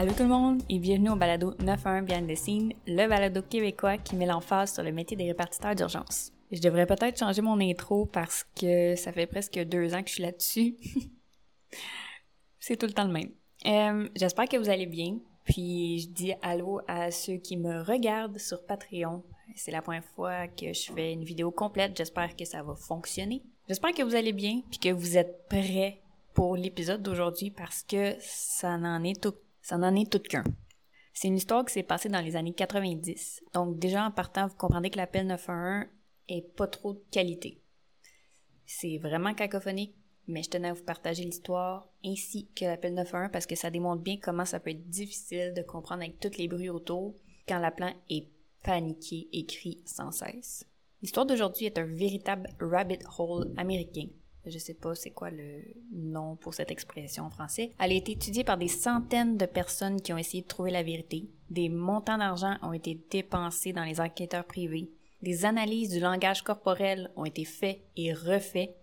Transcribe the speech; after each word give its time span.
Allô 0.00 0.12
tout 0.12 0.22
le 0.22 0.28
monde 0.28 0.62
et 0.68 0.78
bienvenue 0.78 1.10
au 1.10 1.16
balado 1.16 1.54
911 1.58 2.04
Behind 2.06 2.30
the 2.30 2.36
Scene, 2.36 2.72
le 2.86 3.08
balado 3.08 3.42
québécois 3.42 3.98
qui 3.98 4.14
met 4.14 4.26
l'emphase 4.26 4.72
sur 4.72 4.84
le 4.84 4.92
métier 4.92 5.16
des 5.16 5.24
répartiteurs 5.24 5.74
d'urgence. 5.74 6.30
Je 6.52 6.60
devrais 6.60 6.86
peut-être 6.86 7.18
changer 7.18 7.42
mon 7.42 7.60
intro 7.60 8.06
parce 8.06 8.46
que 8.54 8.94
ça 8.94 9.10
fait 9.10 9.26
presque 9.26 9.58
deux 9.58 9.94
ans 9.94 10.02
que 10.04 10.08
je 10.08 10.14
suis 10.14 10.22
là-dessus. 10.22 10.76
C'est 12.60 12.76
tout 12.76 12.86
le 12.86 12.92
temps 12.92 13.08
le 13.08 13.12
même. 13.12 13.32
Euh, 13.66 14.08
J'espère 14.14 14.48
que 14.48 14.56
vous 14.56 14.68
allez 14.68 14.86
bien. 14.86 15.18
Puis 15.42 15.98
je 15.98 16.08
dis 16.10 16.32
allô 16.42 16.80
à 16.86 17.10
ceux 17.10 17.38
qui 17.38 17.56
me 17.56 17.82
regardent 17.82 18.38
sur 18.38 18.64
Patreon. 18.66 19.24
C'est 19.56 19.72
la 19.72 19.82
première 19.82 20.04
fois 20.04 20.46
que 20.46 20.72
je 20.72 20.92
fais 20.92 21.12
une 21.12 21.24
vidéo 21.24 21.50
complète. 21.50 21.96
J'espère 21.96 22.36
que 22.36 22.44
ça 22.44 22.62
va 22.62 22.76
fonctionner. 22.76 23.42
J'espère 23.66 23.94
que 23.94 24.04
vous 24.04 24.14
allez 24.14 24.32
bien 24.32 24.60
puis 24.70 24.78
que 24.78 24.92
vous 24.92 25.18
êtes 25.18 25.48
prêts 25.48 26.02
pour 26.34 26.54
l'épisode 26.54 27.02
d'aujourd'hui 27.02 27.50
parce 27.50 27.82
que 27.82 28.14
ça 28.20 28.78
n'en 28.78 29.02
est 29.02 29.20
tout 29.20 29.34
ça 29.68 29.76
n'en 29.76 29.94
est 29.94 30.10
tout 30.10 30.18
qu'un. 30.18 30.44
C'est 31.12 31.28
une 31.28 31.36
histoire 31.36 31.62
qui 31.62 31.74
s'est 31.74 31.82
passée 31.82 32.08
dans 32.08 32.22
les 32.22 32.36
années 32.36 32.54
90. 32.54 33.42
Donc 33.52 33.78
déjà 33.78 34.06
en 34.06 34.10
partant, 34.10 34.46
vous 34.46 34.56
comprenez 34.56 34.88
que 34.88 34.96
l'appel 34.96 35.26
911 35.26 35.84
est 36.28 36.56
pas 36.56 36.68
trop 36.68 36.94
de 36.94 37.02
qualité. 37.10 37.60
C'est 38.64 38.96
vraiment 38.96 39.34
cacophonique, 39.34 39.94
mais 40.26 40.42
je 40.42 40.48
tenais 40.48 40.68
à 40.68 40.72
vous 40.72 40.84
partager 40.84 41.22
l'histoire 41.22 41.86
ainsi 42.02 42.48
que 42.56 42.64
l'appel 42.64 42.94
911 42.94 43.28
parce 43.30 43.44
que 43.44 43.56
ça 43.56 43.68
démontre 43.68 44.00
bien 44.00 44.16
comment 44.16 44.46
ça 44.46 44.58
peut 44.58 44.70
être 44.70 44.88
difficile 44.88 45.52
de 45.54 45.60
comprendre 45.60 46.00
avec 46.00 46.18
tous 46.18 46.38
les 46.38 46.48
bruits 46.48 46.70
autour 46.70 47.14
quand 47.46 47.58
l'appelant 47.58 47.92
est 48.08 48.26
paniqué 48.64 49.28
et 49.34 49.44
crie 49.44 49.82
sans 49.84 50.12
cesse. 50.12 50.64
L'histoire 51.02 51.26
d'aujourd'hui 51.26 51.66
est 51.66 51.76
un 51.76 51.84
véritable 51.84 52.48
rabbit 52.58 53.00
hole 53.18 53.52
américain 53.58 54.06
je 54.50 54.58
sais 54.58 54.74
pas 54.74 54.94
c'est 54.94 55.10
quoi 55.10 55.30
le 55.30 55.62
nom 55.92 56.36
pour 56.36 56.54
cette 56.54 56.70
expression 56.70 57.24
en 57.24 57.30
français. 57.30 57.72
Elle 57.78 57.92
a 57.92 57.94
été 57.94 58.12
étudiée 58.12 58.44
par 58.44 58.58
des 58.58 58.68
centaines 58.68 59.36
de 59.36 59.46
personnes 59.46 60.00
qui 60.00 60.12
ont 60.12 60.18
essayé 60.18 60.42
de 60.42 60.48
trouver 60.48 60.70
la 60.70 60.82
vérité. 60.82 61.28
Des 61.50 61.68
montants 61.68 62.18
d'argent 62.18 62.56
ont 62.62 62.72
été 62.72 63.00
dépensés 63.10 63.72
dans 63.72 63.84
les 63.84 64.00
enquêteurs 64.00 64.44
privés. 64.44 64.90
Des 65.22 65.44
analyses 65.44 65.90
du 65.90 66.00
langage 66.00 66.42
corporel 66.42 67.10
ont 67.16 67.24
été 67.24 67.44
faites 67.44 67.80
et 67.96 68.12
refaites. 68.12 68.76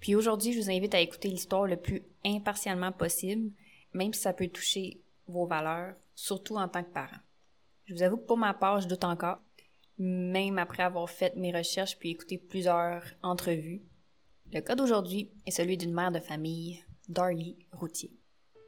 Puis 0.00 0.14
aujourd'hui, 0.14 0.52
je 0.52 0.60
vous 0.60 0.70
invite 0.70 0.94
à 0.94 1.00
écouter 1.00 1.28
l'histoire 1.28 1.66
le 1.66 1.76
plus 1.76 2.02
impartialement 2.24 2.92
possible, 2.92 3.50
même 3.92 4.14
si 4.14 4.20
ça 4.20 4.32
peut 4.32 4.48
toucher 4.48 5.00
vos 5.26 5.46
valeurs, 5.46 5.94
surtout 6.14 6.56
en 6.56 6.68
tant 6.68 6.82
que 6.82 6.92
parent. 6.92 7.18
Je 7.84 7.94
vous 7.94 8.02
avoue 8.02 8.16
que 8.16 8.26
pour 8.26 8.38
ma 8.38 8.54
part, 8.54 8.80
je 8.80 8.88
doute 8.88 9.04
encore, 9.04 9.40
même 9.98 10.58
après 10.58 10.82
avoir 10.82 11.10
fait 11.10 11.34
mes 11.36 11.56
recherches 11.56 11.98
puis 11.98 12.10
écouté 12.10 12.38
plusieurs 12.38 13.02
entrevues. 13.22 13.82
Le 14.50 14.60
cas 14.62 14.74
d'aujourd'hui 14.74 15.30
est 15.46 15.50
celui 15.50 15.76
d'une 15.76 15.92
mère 15.92 16.10
de 16.10 16.20
famille, 16.20 16.82
Darlie 17.06 17.58
Routier. 17.70 18.10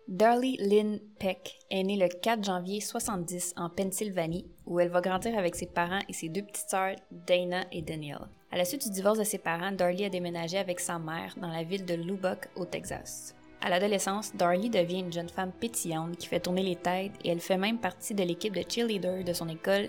Darlie 0.09 0.59
Lynn 0.59 1.01
Peck 1.19 1.59
est 1.71 1.83
née 1.83 1.97
le 1.97 2.09
4 2.09 2.45
janvier 2.45 2.83
70 2.83 3.55
en 3.57 3.71
Pennsylvanie, 3.71 4.47
où 4.67 4.79
elle 4.79 4.91
va 4.91 5.01
grandir 5.01 5.39
avec 5.39 5.55
ses 5.55 5.65
parents 5.65 6.01
et 6.07 6.13
ses 6.13 6.29
deux 6.29 6.43
petites 6.43 6.69
sœurs, 6.69 6.97
Dana 7.11 7.65
et 7.73 7.81
Danielle. 7.81 8.29
À 8.51 8.59
la 8.59 8.67
suite 8.67 8.85
du 8.85 8.91
divorce 8.91 9.19
de 9.19 9.25
ses 9.25 9.39
parents, 9.39 9.73
Darlie 9.73 10.05
a 10.05 10.11
déménagé 10.11 10.59
avec 10.59 10.81
sa 10.81 10.99
mère 10.99 11.35
dans 11.41 11.51
la 11.51 11.63
ville 11.63 11.87
de 11.87 11.95
Lubbock, 11.95 12.51
au 12.57 12.67
Texas. 12.67 13.35
À 13.63 13.71
l'adolescence, 13.71 14.37
Darlie 14.37 14.69
devient 14.69 15.01
une 15.01 15.13
jeune 15.13 15.31
femme 15.31 15.53
pétillante 15.53 16.19
qui 16.19 16.27
fait 16.27 16.41
tourner 16.41 16.63
les 16.63 16.77
têtes 16.77 17.13
et 17.25 17.31
elle 17.31 17.41
fait 17.41 17.57
même 17.57 17.79
partie 17.79 18.15
de 18.15 18.23
l'équipe 18.23 18.55
de 18.55 18.65
cheerleader 18.69 19.25
de 19.25 19.33
son 19.33 19.49
école 19.49 19.87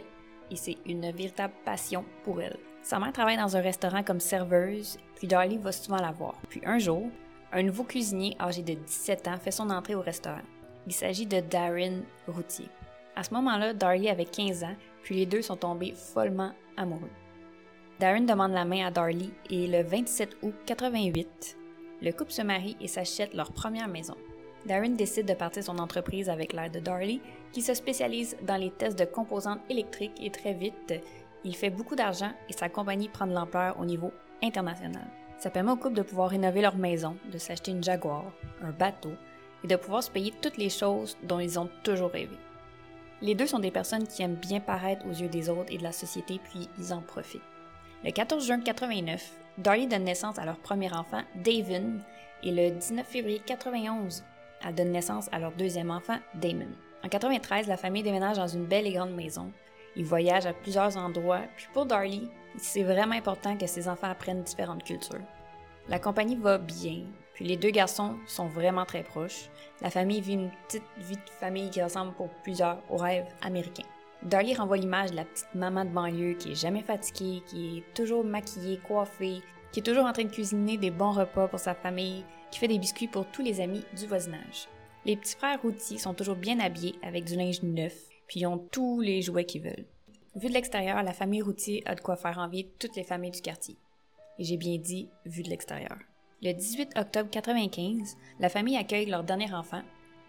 et 0.49 0.55
c'est 0.55 0.77
une 0.85 1.11
véritable 1.11 1.53
passion 1.65 2.05
pour 2.23 2.41
elle. 2.41 2.57
Sa 2.81 2.97
mère 2.97 3.13
travaille 3.13 3.37
dans 3.37 3.55
un 3.57 3.61
restaurant 3.61 4.03
comme 4.03 4.19
serveuse, 4.19 4.97
puis 5.21 5.27
Darlie 5.27 5.59
va 5.59 5.71
souvent 5.71 6.01
la 6.01 6.11
voir. 6.11 6.33
Puis 6.49 6.63
un 6.65 6.79
jour, 6.79 7.03
un 7.51 7.61
nouveau 7.61 7.83
cuisinier 7.83 8.35
âgé 8.39 8.63
de 8.63 8.73
17 8.73 9.27
ans 9.27 9.37
fait 9.37 9.51
son 9.51 9.69
entrée 9.69 9.93
au 9.93 10.01
restaurant. 10.01 10.41
Il 10.87 10.93
s'agit 10.93 11.27
de 11.27 11.41
Darren 11.41 12.01
Routier. 12.27 12.67
À 13.15 13.21
ce 13.21 13.31
moment-là, 13.35 13.75
Darlie 13.75 14.09
avait 14.09 14.25
15 14.25 14.63
ans, 14.63 14.75
puis 15.03 15.13
les 15.13 15.27
deux 15.27 15.43
sont 15.43 15.57
tombés 15.57 15.93
follement 15.93 16.53
amoureux. 16.75 17.11
Darren 17.99 18.21
demande 18.21 18.53
la 18.53 18.65
main 18.65 18.87
à 18.87 18.89
Darlie 18.89 19.31
et 19.51 19.67
le 19.67 19.83
27 19.83 20.37
août 20.41 20.55
88, 20.65 21.55
le 22.01 22.11
couple 22.13 22.31
se 22.31 22.41
marie 22.41 22.75
et 22.81 22.87
s'achète 22.87 23.35
leur 23.35 23.51
première 23.51 23.89
maison. 23.89 24.15
Darren 24.65 24.95
décide 24.95 25.27
de 25.27 25.35
partir 25.35 25.63
son 25.63 25.77
entreprise 25.77 26.31
avec 26.31 26.51
l'aide 26.51 26.73
de 26.73 26.79
Darlie, 26.79 27.21
qui 27.51 27.61
se 27.61 27.75
spécialise 27.75 28.37
dans 28.41 28.57
les 28.57 28.71
tests 28.71 28.97
de 28.97 29.05
composantes 29.05 29.61
électriques 29.69 30.19
et 30.19 30.31
très 30.31 30.55
vite, 30.55 30.95
il 31.43 31.55
fait 31.55 31.69
beaucoup 31.69 31.95
d'argent 31.95 32.31
et 32.49 32.53
sa 32.53 32.69
compagnie 32.69 33.07
prend 33.07 33.27
de 33.27 33.33
l'ampleur 33.33 33.79
au 33.79 33.85
niveau 33.85 34.11
international. 34.43 35.07
Ça 35.37 35.49
permet 35.49 35.71
au 35.71 35.77
couple 35.77 35.95
de 35.95 36.01
pouvoir 36.01 36.29
rénover 36.29 36.61
leur 36.61 36.75
maison, 36.75 37.17
de 37.31 37.37
s'acheter 37.37 37.71
une 37.71 37.83
Jaguar, 37.83 38.25
un 38.61 38.71
bateau 38.71 39.13
et 39.63 39.67
de 39.67 39.75
pouvoir 39.75 40.03
se 40.03 40.11
payer 40.11 40.33
toutes 40.41 40.57
les 40.57 40.69
choses 40.69 41.17
dont 41.23 41.39
ils 41.39 41.59
ont 41.59 41.69
toujours 41.83 42.11
rêvé. 42.11 42.37
Les 43.21 43.35
deux 43.35 43.47
sont 43.47 43.59
des 43.59 43.71
personnes 43.71 44.07
qui 44.07 44.23
aiment 44.23 44.35
bien 44.35 44.59
paraître 44.59 45.05
aux 45.05 45.13
yeux 45.13 45.29
des 45.29 45.49
autres 45.49 45.71
et 45.71 45.77
de 45.77 45.83
la 45.83 45.91
société, 45.91 46.39
puis 46.43 46.67
ils 46.79 46.93
en 46.93 47.01
profitent. 47.01 47.41
Le 48.03 48.11
14 48.11 48.45
juin 48.45 48.59
89, 48.59 49.31
Darlie 49.59 49.87
donne 49.87 50.05
naissance 50.05 50.39
à 50.39 50.45
leur 50.45 50.57
premier 50.57 50.91
enfant, 50.91 51.21
Davin, 51.35 51.99
et 52.43 52.51
le 52.51 52.71
19 52.71 53.05
février 53.05 53.41
91, 53.45 54.23
elle 54.63 54.75
donne 54.75 54.91
naissance 54.91 55.29
à 55.31 55.39
leur 55.39 55.51
deuxième 55.51 55.91
enfant, 55.91 56.17
Damon. 56.35 56.67
En 57.03 57.09
93, 57.09 57.67
la 57.67 57.77
famille 57.77 58.03
déménage 58.03 58.37
dans 58.37 58.47
une 58.47 58.65
belle 58.65 58.87
et 58.87 58.93
grande 58.93 59.13
maison. 59.15 59.51
Ils 59.95 60.05
voyagent 60.05 60.45
à 60.45 60.53
plusieurs 60.53 60.97
endroits, 60.97 61.41
puis 61.57 61.67
pour 61.73 61.85
Darlie, 61.85 62.29
c'est 62.57 62.83
vraiment 62.83 63.15
important 63.15 63.57
que 63.57 63.67
ses 63.67 63.87
enfants 63.87 64.09
apprennent 64.09 64.43
différentes 64.43 64.83
cultures. 64.83 65.21
La 65.87 65.99
compagnie 65.99 66.35
va 66.35 66.57
bien, 66.57 67.03
puis 67.33 67.45
les 67.45 67.57
deux 67.57 67.71
garçons 67.71 68.15
sont 68.27 68.47
vraiment 68.47 68.85
très 68.85 69.03
proches. 69.03 69.49
La 69.81 69.89
famille 69.89 70.21
vit 70.21 70.33
une 70.33 70.51
petite 70.67 70.83
vie 70.97 71.15
de 71.15 71.29
famille 71.39 71.69
qui 71.69 71.81
ressemble 71.81 72.13
pour 72.13 72.29
plusieurs 72.43 72.81
aux 72.89 72.97
rêves 72.97 73.27
américains. 73.41 73.87
Darlie 74.23 74.53
renvoie 74.53 74.77
l'image 74.77 75.11
de 75.11 75.15
la 75.15 75.25
petite 75.25 75.53
maman 75.55 75.83
de 75.83 75.89
banlieue 75.89 76.35
qui 76.35 76.51
est 76.51 76.61
jamais 76.61 76.83
fatiguée, 76.83 77.41
qui 77.47 77.79
est 77.79 77.93
toujours 77.95 78.23
maquillée, 78.23 78.77
coiffée, 78.77 79.41
qui 79.71 79.79
est 79.79 79.83
toujours 79.83 80.05
en 80.05 80.13
train 80.13 80.25
de 80.25 80.31
cuisiner 80.31 80.77
des 80.77 80.91
bons 80.91 81.11
repas 81.11 81.47
pour 81.47 81.59
sa 81.59 81.73
famille, 81.73 82.23
qui 82.51 82.59
fait 82.59 82.67
des 82.67 82.77
biscuits 82.77 83.07
pour 83.07 83.25
tous 83.25 83.41
les 83.41 83.61
amis 83.61 83.83
du 83.97 84.05
voisinage. 84.05 84.67
Les 85.05 85.15
petits 85.15 85.35
frères 85.35 85.61
routiers 85.61 85.97
sont 85.97 86.13
toujours 86.13 86.35
bien 86.35 86.59
habillés 86.59 86.95
avec 87.01 87.23
du 87.23 87.35
linge 87.35 87.63
neuf, 87.63 87.95
puis 88.27 88.41
ils 88.41 88.45
ont 88.45 88.59
tous 88.59 89.01
les 89.01 89.23
jouets 89.23 89.45
qu'ils 89.45 89.63
veulent. 89.63 89.85
Vu 90.33 90.47
de 90.47 90.53
l'extérieur, 90.53 91.03
la 91.03 91.11
famille 91.11 91.41
Routier 91.41 91.83
a 91.85 91.93
de 91.93 91.99
quoi 91.99 92.15
faire 92.15 92.37
envier 92.37 92.71
toutes 92.79 92.95
les 92.95 93.03
familles 93.03 93.31
du 93.31 93.41
quartier. 93.41 93.75
Et 94.39 94.45
j'ai 94.45 94.55
bien 94.55 94.77
dit 94.77 95.09
vu 95.25 95.43
de 95.43 95.49
l'extérieur. 95.49 95.97
Le 96.41 96.53
18 96.53 96.97
octobre 96.97 97.29
95, 97.29 98.15
la 98.39 98.47
famille 98.47 98.77
accueille 98.77 99.07
leur 99.07 99.25
dernier 99.25 99.53
enfant, 99.53 99.81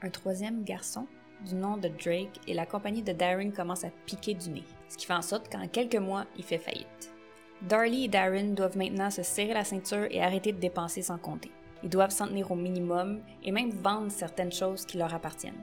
un 0.03 0.11
troisième 0.11 0.65
garçon 0.65 1.07
du 1.47 1.55
nom 1.55 1.77
de 1.77 1.87
Drake, 1.87 2.41
et 2.49 2.55
la 2.55 2.67
compagnie 2.67 3.03
de 3.03 3.13
Darren 3.13 3.53
commence 3.53 3.85
à 3.85 3.91
piquer 4.05 4.35
du 4.35 4.51
nez, 4.51 4.65
ce 4.89 4.97
qui 4.97 5.07
fait 5.07 5.15
en 5.15 5.23
sorte 5.23 5.49
qu'en 5.49 5.69
quelques 5.69 5.95
mois, 5.95 6.27
il 6.37 6.43
fait 6.43 6.59
faillite. 6.59 7.15
Darlie 7.63 8.07
et 8.07 8.09
Darren 8.09 8.55
doivent 8.55 8.77
maintenant 8.77 9.11
se 9.11 9.23
serrer 9.23 9.55
la 9.55 9.65
ceinture 9.65 10.09
et 10.11 10.21
arrêter 10.21 10.51
de 10.51 10.59
dépenser 10.59 11.03
sans 11.03 11.19
compter. 11.19 11.53
Ils 11.85 11.91
doivent 11.91 12.11
s'en 12.11 12.27
tenir 12.27 12.51
au 12.51 12.57
minimum 12.57 13.21
et 13.45 13.53
même 13.53 13.71
vendre 13.71 14.11
certaines 14.11 14.53
choses 14.53 14.85
qui 14.85 14.99
leur 14.99 15.15
appartiennent. 15.15 15.63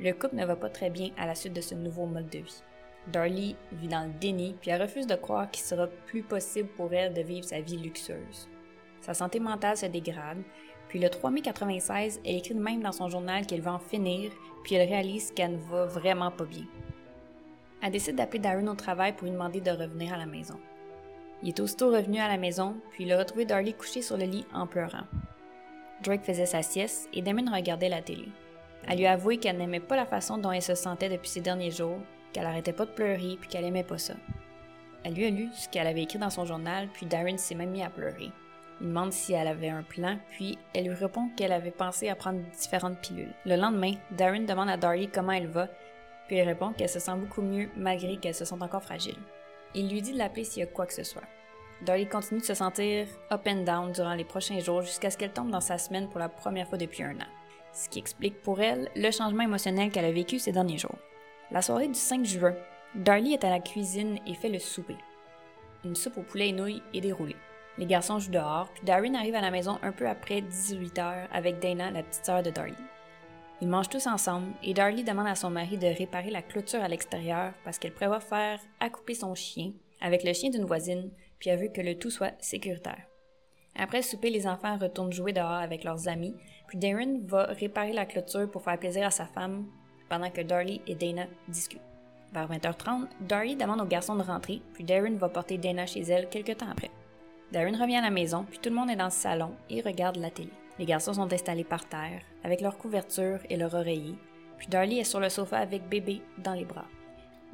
Le 0.00 0.12
couple 0.14 0.34
ne 0.34 0.44
va 0.46 0.56
pas 0.56 0.68
très 0.68 0.90
bien 0.90 1.10
à 1.16 1.26
la 1.26 1.36
suite 1.36 1.52
de 1.52 1.60
ce 1.60 1.76
nouveau 1.76 2.06
mode 2.06 2.28
de 2.28 2.38
vie. 2.38 2.62
Darlie 3.08 3.56
vit 3.72 3.88
dans 3.88 4.04
le 4.04 4.12
déni, 4.20 4.54
puis 4.60 4.70
elle 4.70 4.82
refuse 4.82 5.06
de 5.06 5.14
croire 5.14 5.50
qu'il 5.50 5.64
sera 5.64 5.86
plus 5.86 6.22
possible 6.22 6.68
pour 6.76 6.92
elle 6.92 7.14
de 7.14 7.22
vivre 7.22 7.44
sa 7.44 7.60
vie 7.60 7.76
luxueuse. 7.76 8.48
Sa 9.00 9.14
santé 9.14 9.40
mentale 9.40 9.76
se 9.76 9.86
dégrade, 9.86 10.42
puis 10.88 11.00
le 11.00 11.08
3 11.08 11.30
mai 11.30 11.40
96, 11.40 12.20
elle 12.24 12.36
écrit 12.36 12.54
même 12.54 12.82
dans 12.82 12.92
son 12.92 13.08
journal 13.08 13.46
qu'elle 13.46 13.60
va 13.60 13.72
en 13.72 13.78
finir, 13.78 14.30
puis 14.62 14.76
elle 14.76 14.88
réalise 14.88 15.32
qu'elle 15.32 15.52
ne 15.52 15.70
va 15.70 15.86
vraiment 15.86 16.30
pas 16.30 16.44
bien. 16.44 16.66
Elle 17.82 17.90
décide 17.90 18.14
d'appeler 18.14 18.38
Darren 18.38 18.68
au 18.68 18.74
travail 18.74 19.12
pour 19.12 19.24
lui 19.24 19.32
demander 19.32 19.60
de 19.60 19.70
revenir 19.70 20.14
à 20.14 20.18
la 20.18 20.26
maison. 20.26 20.58
Il 21.42 21.48
est 21.48 21.60
aussitôt 21.60 21.90
revenu 21.90 22.20
à 22.20 22.28
la 22.28 22.36
maison, 22.36 22.76
puis 22.90 23.02
il 23.02 23.12
a 23.12 23.18
retrouvé 23.18 23.44
Darlie 23.44 23.74
couchée 23.74 24.02
sur 24.02 24.16
le 24.16 24.24
lit 24.24 24.46
en 24.54 24.68
pleurant. 24.68 25.06
Drake 26.04 26.24
faisait 26.24 26.46
sa 26.46 26.62
sieste 26.62 27.08
et 27.12 27.22
Damon 27.22 27.52
regardait 27.52 27.88
la 27.88 28.02
télé. 28.02 28.28
Elle 28.86 28.98
lui 28.98 29.06
a 29.06 29.18
qu'elle 29.36 29.58
n'aimait 29.58 29.80
pas 29.80 29.96
la 29.96 30.06
façon 30.06 30.38
dont 30.38 30.52
elle 30.52 30.62
se 30.62 30.74
sentait 30.74 31.08
depuis 31.08 31.28
ces 31.28 31.40
derniers 31.40 31.70
jours, 31.70 31.98
qu'elle 32.32 32.46
arrêtait 32.46 32.72
pas 32.72 32.86
de 32.86 32.90
pleurer 32.90 33.36
puis 33.40 33.48
qu'elle 33.48 33.64
aimait 33.64 33.84
pas 33.84 33.98
ça. 33.98 34.14
Elle 35.04 35.14
lui 35.14 35.26
a 35.26 35.30
lu 35.30 35.48
ce 35.54 35.68
qu'elle 35.68 35.86
avait 35.86 36.02
écrit 36.02 36.18
dans 36.18 36.30
son 36.30 36.44
journal, 36.44 36.88
puis 36.92 37.06
Darren 37.06 37.36
s'est 37.36 37.54
même 37.54 37.70
mis 37.70 37.82
à 37.82 37.90
pleurer. 37.90 38.30
Il 38.80 38.88
demande 38.88 39.12
si 39.12 39.32
elle 39.32 39.48
avait 39.48 39.68
un 39.68 39.82
plan, 39.82 40.18
puis 40.30 40.58
elle 40.74 40.84
lui 40.84 40.94
répond 40.94 41.28
qu'elle 41.36 41.52
avait 41.52 41.70
pensé 41.70 42.08
à 42.08 42.14
prendre 42.14 42.40
différentes 42.58 42.98
pilules. 43.00 43.34
Le 43.44 43.56
lendemain, 43.56 43.94
Darren 44.12 44.44
demande 44.46 44.68
à 44.68 44.76
Darlie 44.76 45.08
comment 45.08 45.32
elle 45.32 45.48
va, 45.48 45.68
puis 46.26 46.36
elle 46.36 46.48
répond 46.48 46.72
qu'elle 46.72 46.88
se 46.88 46.98
sent 46.98 47.16
beaucoup 47.16 47.42
mieux 47.42 47.68
malgré 47.76 48.16
qu'elle 48.16 48.34
se 48.34 48.44
sent 48.44 48.56
encore 48.60 48.82
fragile. 48.82 49.18
Il 49.74 49.88
lui 49.88 50.02
dit 50.02 50.12
de 50.12 50.18
l'appeler 50.18 50.44
s'il 50.44 50.60
y 50.60 50.62
a 50.62 50.66
quoi 50.66 50.86
que 50.86 50.94
ce 50.94 51.04
soit. 51.04 51.22
Darlie 51.82 52.08
continue 52.08 52.40
de 52.40 52.46
se 52.46 52.54
sentir 52.54 53.08
up 53.32 53.46
and 53.46 53.64
down 53.64 53.92
durant 53.92 54.14
les 54.14 54.24
prochains 54.24 54.60
jours 54.60 54.82
jusqu'à 54.82 55.10
ce 55.10 55.18
qu'elle 55.18 55.32
tombe 55.32 55.50
dans 55.50 55.60
sa 55.60 55.78
semaine 55.78 56.08
pour 56.08 56.20
la 56.20 56.28
première 56.28 56.68
fois 56.68 56.78
depuis 56.78 57.02
un 57.02 57.16
an. 57.16 57.26
Ce 57.72 57.88
qui 57.88 57.98
explique 57.98 58.40
pour 58.42 58.60
elle 58.60 58.88
le 58.94 59.10
changement 59.10 59.42
émotionnel 59.42 59.90
qu'elle 59.90 60.04
a 60.04 60.12
vécu 60.12 60.38
ces 60.38 60.52
derniers 60.52 60.78
jours. 60.78 60.98
La 61.52 61.60
soirée 61.60 61.88
du 61.88 61.98
5 61.98 62.24
juin, 62.24 62.54
Darlie 62.94 63.34
est 63.34 63.44
à 63.44 63.50
la 63.50 63.60
cuisine 63.60 64.18
et 64.26 64.32
fait 64.32 64.48
le 64.48 64.58
souper. 64.58 64.96
Une 65.84 65.94
soupe 65.94 66.16
au 66.16 66.22
poulet 66.22 66.48
et 66.48 66.52
nouilles 66.52 66.82
est 66.94 67.02
déroulée. 67.02 67.36
Les 67.76 67.84
garçons 67.84 68.18
jouent 68.18 68.30
dehors, 68.30 68.70
puis 68.72 68.84
Darren 68.84 69.14
arrive 69.14 69.34
à 69.34 69.42
la 69.42 69.50
maison 69.50 69.78
un 69.82 69.92
peu 69.92 70.08
après 70.08 70.40
18 70.40 70.98
heures 70.98 71.28
avec 71.30 71.58
Dana, 71.58 71.90
la 71.90 72.02
petite 72.02 72.24
sœur 72.24 72.42
de 72.42 72.48
Darlie. 72.48 72.72
Ils 73.60 73.68
mangent 73.68 73.90
tous 73.90 74.06
ensemble 74.06 74.46
et 74.62 74.72
Darlie 74.72 75.04
demande 75.04 75.26
à 75.26 75.34
son 75.34 75.50
mari 75.50 75.76
de 75.76 75.88
réparer 75.88 76.30
la 76.30 76.40
clôture 76.40 76.82
à 76.82 76.88
l'extérieur 76.88 77.52
parce 77.64 77.78
qu'elle 77.78 77.92
prévoit 77.92 78.20
faire 78.20 78.58
accouper 78.80 79.14
son 79.14 79.34
chien 79.34 79.72
avec 80.00 80.24
le 80.24 80.32
chien 80.32 80.48
d'une 80.48 80.64
voisine, 80.64 81.10
puis 81.38 81.50
a 81.50 81.56
vu 81.56 81.70
que 81.70 81.82
le 81.82 81.98
tout 81.98 82.10
soit 82.10 82.32
sécuritaire. 82.38 83.04
Après 83.76 83.98
le 83.98 84.04
souper, 84.04 84.30
les 84.30 84.46
enfants 84.46 84.78
retournent 84.78 85.12
jouer 85.12 85.34
dehors 85.34 85.50
avec 85.50 85.84
leurs 85.84 86.08
amis, 86.08 86.34
puis 86.66 86.78
Darren 86.78 87.20
va 87.26 87.44
réparer 87.44 87.92
la 87.92 88.06
clôture 88.06 88.50
pour 88.50 88.62
faire 88.62 88.78
plaisir 88.78 89.06
à 89.06 89.10
sa 89.10 89.26
femme 89.26 89.66
pendant 90.12 90.28
que 90.28 90.42
Darlie 90.42 90.82
et 90.86 90.94
Dana 90.94 91.24
discutent. 91.48 91.80
Vers 92.34 92.46
20h30, 92.46 93.06
Darlie 93.22 93.56
demande 93.56 93.80
au 93.80 93.86
garçon 93.86 94.14
de 94.14 94.22
rentrer, 94.22 94.60
puis 94.74 94.84
Darren 94.84 95.16
va 95.16 95.30
porter 95.30 95.56
Dana 95.56 95.86
chez 95.86 96.02
elle 96.02 96.28
quelques 96.28 96.58
temps 96.58 96.68
après. 96.70 96.90
Darren 97.50 97.80
revient 97.80 97.96
à 97.96 98.02
la 98.02 98.10
maison, 98.10 98.44
puis 98.44 98.58
tout 98.58 98.68
le 98.68 98.74
monde 98.74 98.90
est 98.90 98.96
dans 98.96 99.06
le 99.06 99.10
salon 99.10 99.52
et 99.70 99.80
regarde 99.80 100.16
la 100.16 100.28
télé. 100.28 100.50
Les 100.78 100.84
garçons 100.84 101.14
sont 101.14 101.32
installés 101.32 101.64
par 101.64 101.88
terre, 101.88 102.20
avec 102.44 102.60
leur 102.60 102.76
couverture 102.76 103.38
et 103.48 103.56
leur 103.56 103.72
oreiller, 103.72 104.14
puis 104.58 104.66
Darlie 104.66 104.98
est 104.98 105.04
sur 105.04 105.18
le 105.18 105.30
sofa 105.30 105.56
avec 105.56 105.88
bébé 105.88 106.20
dans 106.36 106.52
les 106.52 106.66
bras. 106.66 106.84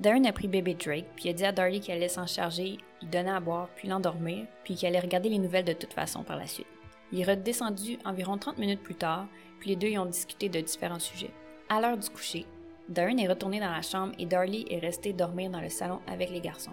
Darren 0.00 0.24
a 0.24 0.32
pris 0.32 0.48
bébé 0.48 0.74
Drake, 0.74 1.06
puis 1.14 1.28
a 1.28 1.34
dit 1.34 1.44
à 1.44 1.52
Darlie 1.52 1.80
qu'elle 1.80 1.98
allait 1.98 2.08
s'en 2.08 2.26
charger, 2.26 2.78
lui 3.02 3.08
donner 3.08 3.30
à 3.30 3.38
boire, 3.38 3.68
puis 3.76 3.86
l'endormir, 3.86 4.46
puis 4.64 4.74
qu'elle 4.74 4.96
allait 4.96 5.06
regarder 5.06 5.28
les 5.28 5.38
nouvelles 5.38 5.64
de 5.64 5.74
toute 5.74 5.92
façon 5.92 6.24
par 6.24 6.36
la 6.36 6.48
suite. 6.48 6.66
Il 7.12 7.20
est 7.20 7.24
redescendu 7.24 7.98
environ 8.04 8.36
30 8.36 8.58
minutes 8.58 8.82
plus 8.82 8.96
tard, 8.96 9.28
puis 9.60 9.70
les 9.70 9.76
deux 9.76 9.90
y 9.90 9.98
ont 9.98 10.06
discuté 10.06 10.48
de 10.48 10.60
différents 10.60 10.98
sujets. 10.98 11.30
À 11.70 11.82
l'heure 11.82 11.98
du 11.98 12.08
coucher, 12.08 12.46
Darren 12.88 13.18
est 13.18 13.28
retourné 13.28 13.60
dans 13.60 13.70
la 13.70 13.82
chambre 13.82 14.14
et 14.18 14.24
Darlie 14.24 14.64
est 14.70 14.78
resté 14.78 15.12
dormir 15.12 15.50
dans 15.50 15.60
le 15.60 15.68
salon 15.68 16.00
avec 16.06 16.30
les 16.30 16.40
garçons. 16.40 16.72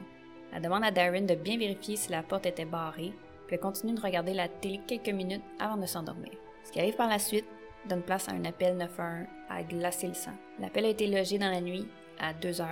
Elle 0.54 0.62
demande 0.62 0.86
à 0.86 0.92
Darren 0.92 1.26
de 1.26 1.36
bien 1.36 1.58
vérifier 1.58 1.98
si 1.98 2.12
la 2.12 2.24
porte 2.24 2.46
était 2.46 2.64
barrée, 2.64 3.12
puis 3.46 3.56
elle 3.56 3.60
continue 3.60 3.94
de 3.94 4.00
regarder 4.00 4.34
la 4.34 4.48
télé 4.48 4.80
quelques 4.88 5.10
minutes 5.10 5.44
avant 5.60 5.76
de 5.76 5.86
s'endormir. 5.86 6.32
Ce 6.64 6.72
qui 6.72 6.80
arrive 6.80 6.96
par 6.96 7.10
la 7.10 7.20
suite 7.20 7.46
donne 7.90 8.04
place 8.04 8.30
à 8.30 8.32
un 8.32 8.46
appel 8.46 8.78
911 8.78 9.28
à 9.50 9.64
glacer 9.64 10.08
le 10.08 10.14
sang. 10.14 10.32
L'appel 10.60 10.86
a 10.86 10.90
été 10.90 11.08
logé 11.08 11.38
dans 11.38 11.52
la 11.52 11.60
nuit 11.60 11.88
à 12.18 12.34
2h 12.34 12.66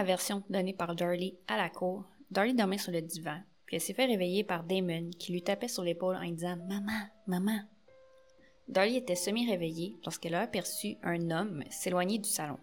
la 0.00 0.06
version 0.06 0.42
donnée 0.48 0.72
par 0.72 0.94
Darlie 0.94 1.36
à 1.46 1.58
la 1.58 1.68
cour, 1.68 2.06
Darlie 2.30 2.54
dormait 2.54 2.78
sur 2.78 2.90
le 2.90 3.02
divan, 3.02 3.36
puis 3.66 3.76
elle 3.76 3.82
s'est 3.82 3.92
fait 3.92 4.06
réveiller 4.06 4.44
par 4.44 4.64
Damon 4.64 5.10
qui 5.18 5.30
lui 5.30 5.42
tapait 5.42 5.68
sur 5.68 5.82
l'épaule 5.82 6.16
en 6.16 6.24
disant 6.24 6.56
Maman, 6.56 7.02
maman. 7.26 7.60
Darlie 8.66 8.96
était 8.96 9.14
semi-réveillée 9.14 9.98
lorsqu'elle 10.02 10.36
a 10.36 10.40
aperçu 10.40 10.96
un 11.02 11.30
homme 11.30 11.62
s'éloigner 11.68 12.16
du 12.16 12.30
salon. 12.30 12.56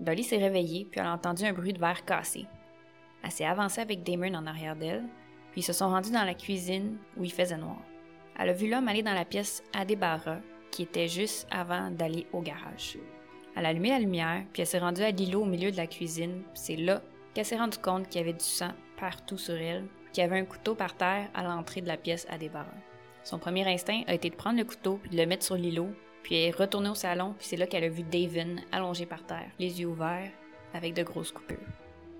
Darlie 0.00 0.24
s'est 0.24 0.38
réveillée, 0.38 0.84
puis 0.90 0.98
elle 0.98 1.06
a 1.06 1.12
entendu 1.12 1.44
un 1.44 1.52
bruit 1.52 1.72
de 1.72 1.78
verre 1.78 2.04
cassé. 2.04 2.46
Elle 3.22 3.30
s'est 3.30 3.44
avancée 3.44 3.82
avec 3.82 4.02
Damon 4.02 4.34
en 4.34 4.48
arrière 4.48 4.74
d'elle, 4.74 5.04
puis 5.52 5.62
se 5.62 5.72
sont 5.72 5.90
rendus 5.90 6.10
dans 6.10 6.24
la 6.24 6.34
cuisine 6.34 6.96
où 7.16 7.22
il 7.22 7.32
faisait 7.32 7.56
noir. 7.56 7.80
Elle 8.36 8.48
a 8.48 8.52
vu 8.52 8.68
l'homme 8.68 8.88
aller 8.88 9.04
dans 9.04 9.14
la 9.14 9.24
pièce 9.24 9.62
à 9.72 9.84
débarras, 9.84 10.40
qui 10.72 10.82
était 10.82 11.06
juste 11.06 11.46
avant 11.52 11.92
d'aller 11.92 12.26
au 12.32 12.40
garage. 12.40 12.98
Elle 13.56 13.66
a 13.66 13.70
allumé 13.70 13.90
la 13.90 13.98
lumière, 13.98 14.44
puis 14.52 14.62
elle 14.62 14.68
s'est 14.68 14.78
rendue 14.78 15.02
à 15.02 15.10
l'îlot 15.10 15.42
au 15.42 15.46
milieu 15.46 15.70
de 15.70 15.76
la 15.76 15.86
cuisine. 15.86 16.42
C'est 16.54 16.76
là 16.76 17.02
qu'elle 17.34 17.44
s'est 17.44 17.58
rendue 17.58 17.78
compte 17.78 18.08
qu'il 18.08 18.20
y 18.20 18.24
avait 18.24 18.32
du 18.32 18.44
sang 18.44 18.72
partout 18.98 19.38
sur 19.38 19.54
elle, 19.54 19.84
qu'il 20.12 20.22
y 20.22 20.24
avait 20.24 20.38
un 20.38 20.44
couteau 20.44 20.74
par 20.74 20.96
terre 20.96 21.28
à 21.34 21.42
l'entrée 21.42 21.80
de 21.80 21.88
la 21.88 21.96
pièce 21.96 22.26
à 22.30 22.38
débarras. 22.38 22.66
Son 23.22 23.38
premier 23.38 23.66
instinct 23.66 24.02
a 24.06 24.14
été 24.14 24.30
de 24.30 24.34
prendre 24.34 24.58
le 24.58 24.64
couteau 24.64 24.98
puis 25.02 25.10
de 25.10 25.16
le 25.16 25.26
mettre 25.26 25.44
sur 25.44 25.56
l'îlot, 25.56 25.90
puis 26.22 26.36
elle 26.36 26.48
est 26.48 26.56
retournée 26.56 26.88
au 26.88 26.94
salon, 26.94 27.34
puis 27.38 27.46
c'est 27.46 27.56
là 27.56 27.66
qu'elle 27.66 27.84
a 27.84 27.88
vu 27.88 28.02
Davin 28.02 28.56
allongé 28.72 29.06
par 29.06 29.24
terre, 29.24 29.50
les 29.58 29.80
yeux 29.80 29.88
ouverts, 29.88 30.30
avec 30.74 30.94
de 30.94 31.02
grosses 31.02 31.32
coupures. 31.32 31.58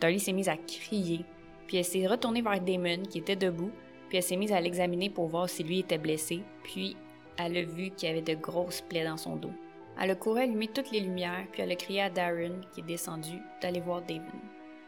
Dolly 0.00 0.20
s'est 0.20 0.32
mise 0.32 0.48
à 0.48 0.56
crier, 0.56 1.24
puis 1.66 1.76
elle 1.76 1.84
s'est 1.84 2.06
retournée 2.06 2.42
vers 2.42 2.60
Damon 2.60 3.02
qui 3.08 3.18
était 3.18 3.36
debout, 3.36 3.70
puis 4.08 4.18
elle 4.18 4.24
s'est 4.24 4.36
mise 4.36 4.52
à 4.52 4.60
l'examiner 4.60 5.10
pour 5.10 5.28
voir 5.28 5.48
si 5.48 5.62
lui 5.62 5.80
était 5.80 5.98
blessé, 5.98 6.42
puis 6.64 6.96
elle 7.38 7.56
a 7.56 7.62
vu 7.62 7.90
qu'il 7.90 8.08
y 8.08 8.12
avait 8.12 8.22
de 8.22 8.34
grosses 8.34 8.80
plaies 8.82 9.04
dans 9.04 9.16
son 9.16 9.36
dos. 9.36 9.52
Elle 9.98 10.10
a 10.10 10.14
couru 10.14 10.40
allumer 10.40 10.68
toutes 10.68 10.90
les 10.90 11.00
lumières, 11.00 11.46
puis 11.52 11.62
elle 11.62 11.72
a 11.72 11.76
crié 11.76 12.02
à 12.02 12.10
Darren, 12.10 12.60
qui 12.72 12.80
est 12.80 12.84
descendu, 12.84 13.38
d'aller 13.62 13.80
voir 13.80 14.02
Davin. 14.02 14.40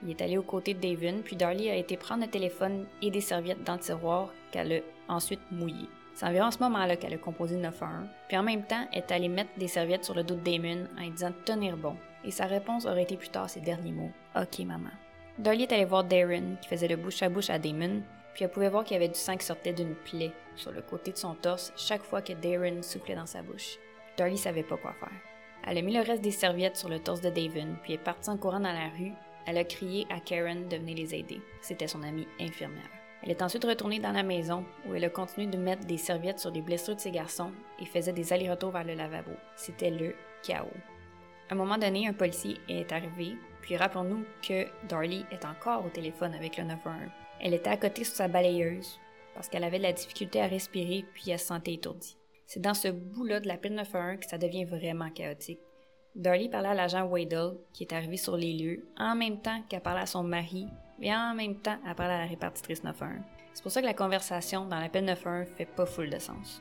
Il 0.02 0.10
est 0.10 0.20
allé 0.20 0.36
aux 0.36 0.42
côtés 0.42 0.74
de 0.74 0.80
Davin, 0.80 1.20
puis 1.22 1.36
Darlie 1.36 1.70
a 1.70 1.76
été 1.76 1.96
prendre 1.96 2.24
le 2.24 2.30
téléphone 2.30 2.86
et 3.00 3.10
des 3.10 3.20
serviettes 3.20 3.62
dans 3.62 3.74
le 3.74 3.78
tiroir 3.78 4.30
qu'elle 4.50 4.72
a 4.72 5.12
ensuite 5.12 5.40
mouillé. 5.50 5.88
C'est 6.14 6.26
environ 6.26 6.46
à 6.46 6.50
ce 6.50 6.58
moment-là 6.58 6.96
qu'elle 6.96 7.14
a 7.14 7.18
composé 7.18 7.56
911, 7.56 8.08
puis 8.28 8.36
en 8.36 8.42
même 8.42 8.64
temps, 8.64 8.86
est 8.92 9.10
allée 9.12 9.28
mettre 9.28 9.50
des 9.56 9.68
serviettes 9.68 10.04
sur 10.04 10.14
le 10.14 10.24
dos 10.24 10.34
de 10.34 10.40
Damon 10.40 10.86
en 10.98 11.02
lui 11.02 11.10
disant 11.10 11.32
tenir 11.44 11.76
bon. 11.76 11.96
Et 12.24 12.30
sa 12.30 12.46
réponse 12.46 12.86
aurait 12.86 13.04
été 13.04 13.16
plus 13.16 13.30
tard 13.30 13.48
ses 13.48 13.60
derniers 13.60 13.92
mots 13.92 14.10
Ok, 14.36 14.58
maman. 14.60 14.90
Darlie 15.38 15.62
est 15.62 15.72
allée 15.72 15.84
voir 15.84 16.04
Darren, 16.04 16.56
qui 16.60 16.68
faisait 16.68 16.88
le 16.88 16.96
bouche 16.96 17.22
à 17.22 17.28
bouche 17.28 17.50
à 17.50 17.58
Damon, 17.58 18.02
puis 18.34 18.44
elle 18.44 18.50
pouvait 18.50 18.68
voir 18.68 18.84
qu'il 18.84 18.94
y 18.94 18.96
avait 18.96 19.08
du 19.08 19.18
sang 19.18 19.36
qui 19.36 19.46
sortait 19.46 19.72
d'une 19.72 19.94
plaie 19.94 20.32
sur 20.56 20.72
le 20.72 20.82
côté 20.82 21.12
de 21.12 21.16
son 21.16 21.34
torse 21.34 21.72
chaque 21.76 22.02
fois 22.02 22.22
que 22.22 22.32
Darren 22.32 22.82
soufflait 22.82 23.14
dans 23.14 23.26
sa 23.26 23.42
bouche. 23.42 23.78
Darlie 24.16 24.38
savait 24.38 24.62
pas 24.62 24.76
quoi 24.76 24.92
faire. 24.92 25.12
Elle 25.66 25.78
a 25.78 25.82
mis 25.82 25.94
le 25.94 26.02
reste 26.02 26.22
des 26.22 26.30
serviettes 26.30 26.76
sur 26.76 26.88
le 26.88 26.98
torse 26.98 27.20
de 27.20 27.30
Davin, 27.30 27.74
puis 27.82 27.94
est 27.94 27.98
partie 27.98 28.30
en 28.30 28.36
courant 28.36 28.60
dans 28.60 28.72
la 28.72 28.88
rue. 28.88 29.12
Elle 29.46 29.58
a 29.58 29.64
crié 29.64 30.06
à 30.10 30.20
Karen 30.20 30.68
de 30.68 30.76
venir 30.76 30.96
les 30.96 31.14
aider. 31.14 31.40
C'était 31.60 31.86
son 31.86 32.02
amie 32.02 32.26
infirmière. 32.40 32.90
Elle 33.22 33.30
est 33.30 33.42
ensuite 33.42 33.64
retournée 33.64 34.00
dans 34.00 34.10
la 34.10 34.24
maison 34.24 34.64
où 34.86 34.94
elle 34.94 35.04
a 35.04 35.10
continué 35.10 35.46
de 35.46 35.56
mettre 35.56 35.86
des 35.86 35.96
serviettes 35.96 36.40
sur 36.40 36.50
les 36.50 36.60
blessures 36.60 36.96
de 36.96 37.00
ses 37.00 37.12
garçons 37.12 37.52
et 37.78 37.86
faisait 37.86 38.12
des 38.12 38.32
allers-retours 38.32 38.72
vers 38.72 38.84
le 38.84 38.94
lavabo. 38.94 39.30
C'était 39.54 39.90
le 39.90 40.16
chaos. 40.42 40.66
À 41.48 41.54
un 41.54 41.56
moment 41.56 41.78
donné, 41.78 42.08
un 42.08 42.12
policier 42.12 42.56
est 42.68 42.90
arrivé, 42.90 43.36
puis 43.60 43.76
rappelons-nous 43.76 44.24
que 44.46 44.66
Darlie 44.88 45.24
est 45.30 45.44
encore 45.44 45.86
au 45.86 45.88
téléphone 45.88 46.34
avec 46.34 46.56
le 46.56 46.64
911. 46.64 47.10
Elle 47.40 47.54
était 47.54 47.70
à 47.70 47.76
côté 47.76 48.02
sur 48.02 48.14
sa 48.14 48.26
balayeuse 48.26 48.98
parce 49.34 49.48
qu'elle 49.48 49.64
avait 49.64 49.78
de 49.78 49.84
la 49.84 49.92
difficulté 49.92 50.40
à 50.40 50.46
respirer 50.46 51.04
puis 51.14 51.30
elle 51.30 51.38
se 51.38 51.46
sentait 51.46 51.74
étourdie. 51.74 52.16
C'est 52.52 52.60
dans 52.60 52.74
ce 52.74 52.88
bout-là 52.88 53.40
de 53.40 53.48
la 53.48 53.56
peine 53.56 53.76
911 53.76 54.18
que 54.18 54.26
ça 54.26 54.36
devient 54.36 54.66
vraiment 54.66 55.08
chaotique. 55.08 55.60
Darlie 56.14 56.50
parlait 56.50 56.68
à 56.68 56.74
l'agent 56.74 57.06
Waddell, 57.06 57.52
qui 57.72 57.84
est 57.84 57.94
arrivé 57.94 58.18
sur 58.18 58.36
les 58.36 58.52
lieux, 58.52 58.84
en 58.98 59.14
même 59.14 59.40
temps 59.40 59.62
qu'elle 59.70 59.80
parlait 59.80 60.02
à 60.02 60.06
son 60.06 60.22
mari, 60.22 60.66
et 61.00 61.14
en 61.14 61.34
même 61.34 61.54
temps 61.54 61.78
elle 61.88 61.94
parlait 61.94 62.12
à 62.12 62.18
la 62.18 62.26
répartitrice 62.26 62.84
911. 62.84 63.22
C'est 63.54 63.62
pour 63.62 63.72
ça 63.72 63.80
que 63.80 63.86
la 63.86 63.94
conversation 63.94 64.66
dans 64.66 64.78
la 64.78 64.90
peine 64.90 65.06
911 65.06 65.48
fait 65.56 65.64
pas 65.64 65.86
full 65.86 66.10
de 66.10 66.18
sens. 66.18 66.60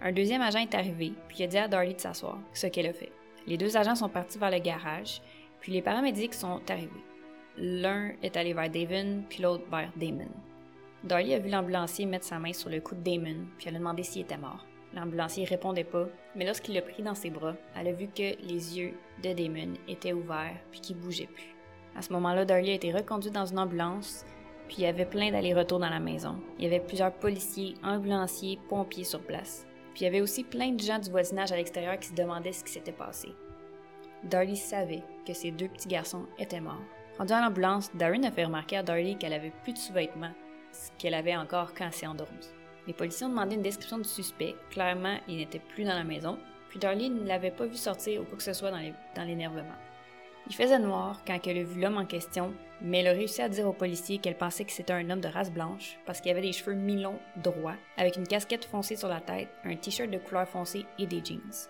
Un 0.00 0.12
deuxième 0.12 0.42
agent 0.42 0.60
est 0.60 0.76
arrivé, 0.76 1.12
puis 1.26 1.38
il 1.40 1.42
a 1.42 1.48
dit 1.48 1.58
à 1.58 1.66
Darlie 1.66 1.94
de 1.94 2.00
s'asseoir, 2.00 2.38
ce 2.54 2.68
qu'elle 2.68 2.86
a 2.86 2.92
fait. 2.92 3.10
Les 3.48 3.56
deux 3.56 3.76
agents 3.76 3.96
sont 3.96 4.08
partis 4.08 4.38
vers 4.38 4.52
le 4.52 4.60
garage, 4.60 5.22
puis 5.58 5.72
les 5.72 5.82
paramédics 5.82 6.34
sont 6.34 6.60
arrivés. 6.70 7.04
L'un 7.58 8.12
est 8.22 8.36
allé 8.36 8.54
vers 8.54 8.70
Damon, 8.70 9.24
puis 9.28 9.42
l'autre 9.42 9.68
vers 9.68 9.90
Damon. 9.96 10.30
Darlie 11.02 11.34
a 11.34 11.40
vu 11.40 11.50
l'ambulancier 11.50 12.06
mettre 12.06 12.26
sa 12.26 12.38
main 12.38 12.52
sur 12.52 12.70
le 12.70 12.80
cou 12.80 12.94
de 12.94 13.00
Damon, 13.00 13.48
puis 13.58 13.66
elle 13.66 13.74
a 13.74 13.78
demandé 13.80 14.04
s'il 14.04 14.22
était 14.22 14.38
mort. 14.38 14.64
L'ambulancier 14.94 15.44
répondait 15.44 15.84
pas, 15.84 16.06
mais 16.34 16.44
lorsqu'il 16.44 16.74
l'a 16.74 16.82
pris 16.82 17.02
dans 17.02 17.14
ses 17.14 17.30
bras, 17.30 17.54
elle 17.76 17.88
a 17.88 17.92
vu 17.92 18.08
que 18.08 18.36
les 18.42 18.78
yeux 18.78 18.94
de 19.22 19.32
Damon 19.32 19.74
étaient 19.88 20.12
ouverts 20.12 20.58
puis 20.70 20.80
qu'il 20.80 20.96
bougeait 20.96 21.26
plus. 21.26 21.54
À 21.96 22.02
ce 22.02 22.12
moment-là, 22.12 22.44
Darlie 22.44 22.70
a 22.70 22.74
été 22.74 22.92
reconduit 22.92 23.30
dans 23.30 23.46
une 23.46 23.58
ambulance, 23.58 24.24
puis 24.68 24.78
il 24.78 24.84
y 24.84 24.86
avait 24.86 25.06
plein 25.06 25.30
d'allers-retours 25.30 25.78
dans 25.78 25.88
la 25.88 26.00
maison. 26.00 26.36
Il 26.58 26.64
y 26.64 26.66
avait 26.66 26.80
plusieurs 26.80 27.12
policiers, 27.12 27.74
ambulanciers, 27.82 28.58
pompiers 28.68 29.04
sur 29.04 29.20
place. 29.20 29.66
Puis 29.92 30.02
il 30.02 30.04
y 30.04 30.06
avait 30.06 30.20
aussi 30.20 30.44
plein 30.44 30.72
de 30.72 30.80
gens 30.80 30.98
du 30.98 31.10
voisinage 31.10 31.52
à 31.52 31.56
l'extérieur 31.56 31.98
qui 31.98 32.08
se 32.08 32.14
demandaient 32.14 32.52
ce 32.52 32.64
qui 32.64 32.72
s'était 32.72 32.92
passé. 32.92 33.28
Darlie 34.24 34.56
savait 34.56 35.02
que 35.26 35.34
ses 35.34 35.50
deux 35.50 35.68
petits 35.68 35.88
garçons 35.88 36.26
étaient 36.38 36.60
morts. 36.60 36.80
Rendu 37.18 37.32
à 37.32 37.42
l'ambulance, 37.42 37.90
Darren 37.94 38.24
a 38.24 38.30
fait 38.30 38.44
remarquer 38.44 38.78
à 38.78 38.82
Darlie 38.82 39.18
qu'elle 39.18 39.34
avait 39.34 39.52
plus 39.62 39.72
de 39.72 39.78
sous-vêtements, 39.78 40.32
ce 40.72 40.90
qu'elle 40.98 41.14
avait 41.14 41.36
encore 41.36 41.74
quand 41.74 41.86
elle 41.86 41.92
s'est 41.92 42.06
endormie. 42.06 42.48
Les 42.86 42.92
policiers 42.92 43.26
ont 43.26 43.30
demandé 43.30 43.54
une 43.54 43.62
description 43.62 43.98
du 43.98 44.08
suspect. 44.08 44.56
Clairement, 44.70 45.16
il 45.28 45.36
n'était 45.36 45.60
plus 45.60 45.84
dans 45.84 45.94
la 45.94 46.04
maison. 46.04 46.38
Puis 46.68 46.78
Darlie 46.78 47.10
ne 47.10 47.26
l'avait 47.26 47.50
pas 47.50 47.66
vu 47.66 47.76
sortir 47.76 48.22
ou 48.22 48.24
quoi 48.24 48.36
que 48.36 48.42
ce 48.42 48.52
soit 48.52 48.70
dans 48.70 49.24
l'énervement. 49.24 49.76
Il 50.48 50.54
faisait 50.54 50.78
noir 50.78 51.22
quand 51.24 51.38
elle 51.46 51.58
a 51.58 51.62
vu 51.62 51.80
l'homme 51.80 51.98
en 51.98 52.06
question, 52.06 52.52
mais 52.80 52.98
elle 52.98 53.06
a 53.08 53.12
réussi 53.12 53.42
à 53.42 53.48
dire 53.48 53.68
aux 53.68 53.72
policiers 53.72 54.18
qu'elle 54.18 54.36
pensait 54.36 54.64
que 54.64 54.72
c'était 54.72 54.92
un 54.92 55.08
homme 55.08 55.20
de 55.20 55.28
race 55.28 55.52
blanche 55.52 55.98
parce 56.04 56.20
qu'il 56.20 56.32
avait 56.32 56.40
des 56.40 56.52
cheveux 56.52 56.74
mi-longs 56.74 57.20
droits, 57.36 57.76
avec 57.96 58.16
une 58.16 58.26
casquette 58.26 58.64
foncée 58.64 58.96
sur 58.96 59.08
la 59.08 59.20
tête, 59.20 59.48
un 59.64 59.76
t-shirt 59.76 60.10
de 60.10 60.18
couleur 60.18 60.48
foncée 60.48 60.84
et 60.98 61.06
des 61.06 61.24
jeans. 61.24 61.68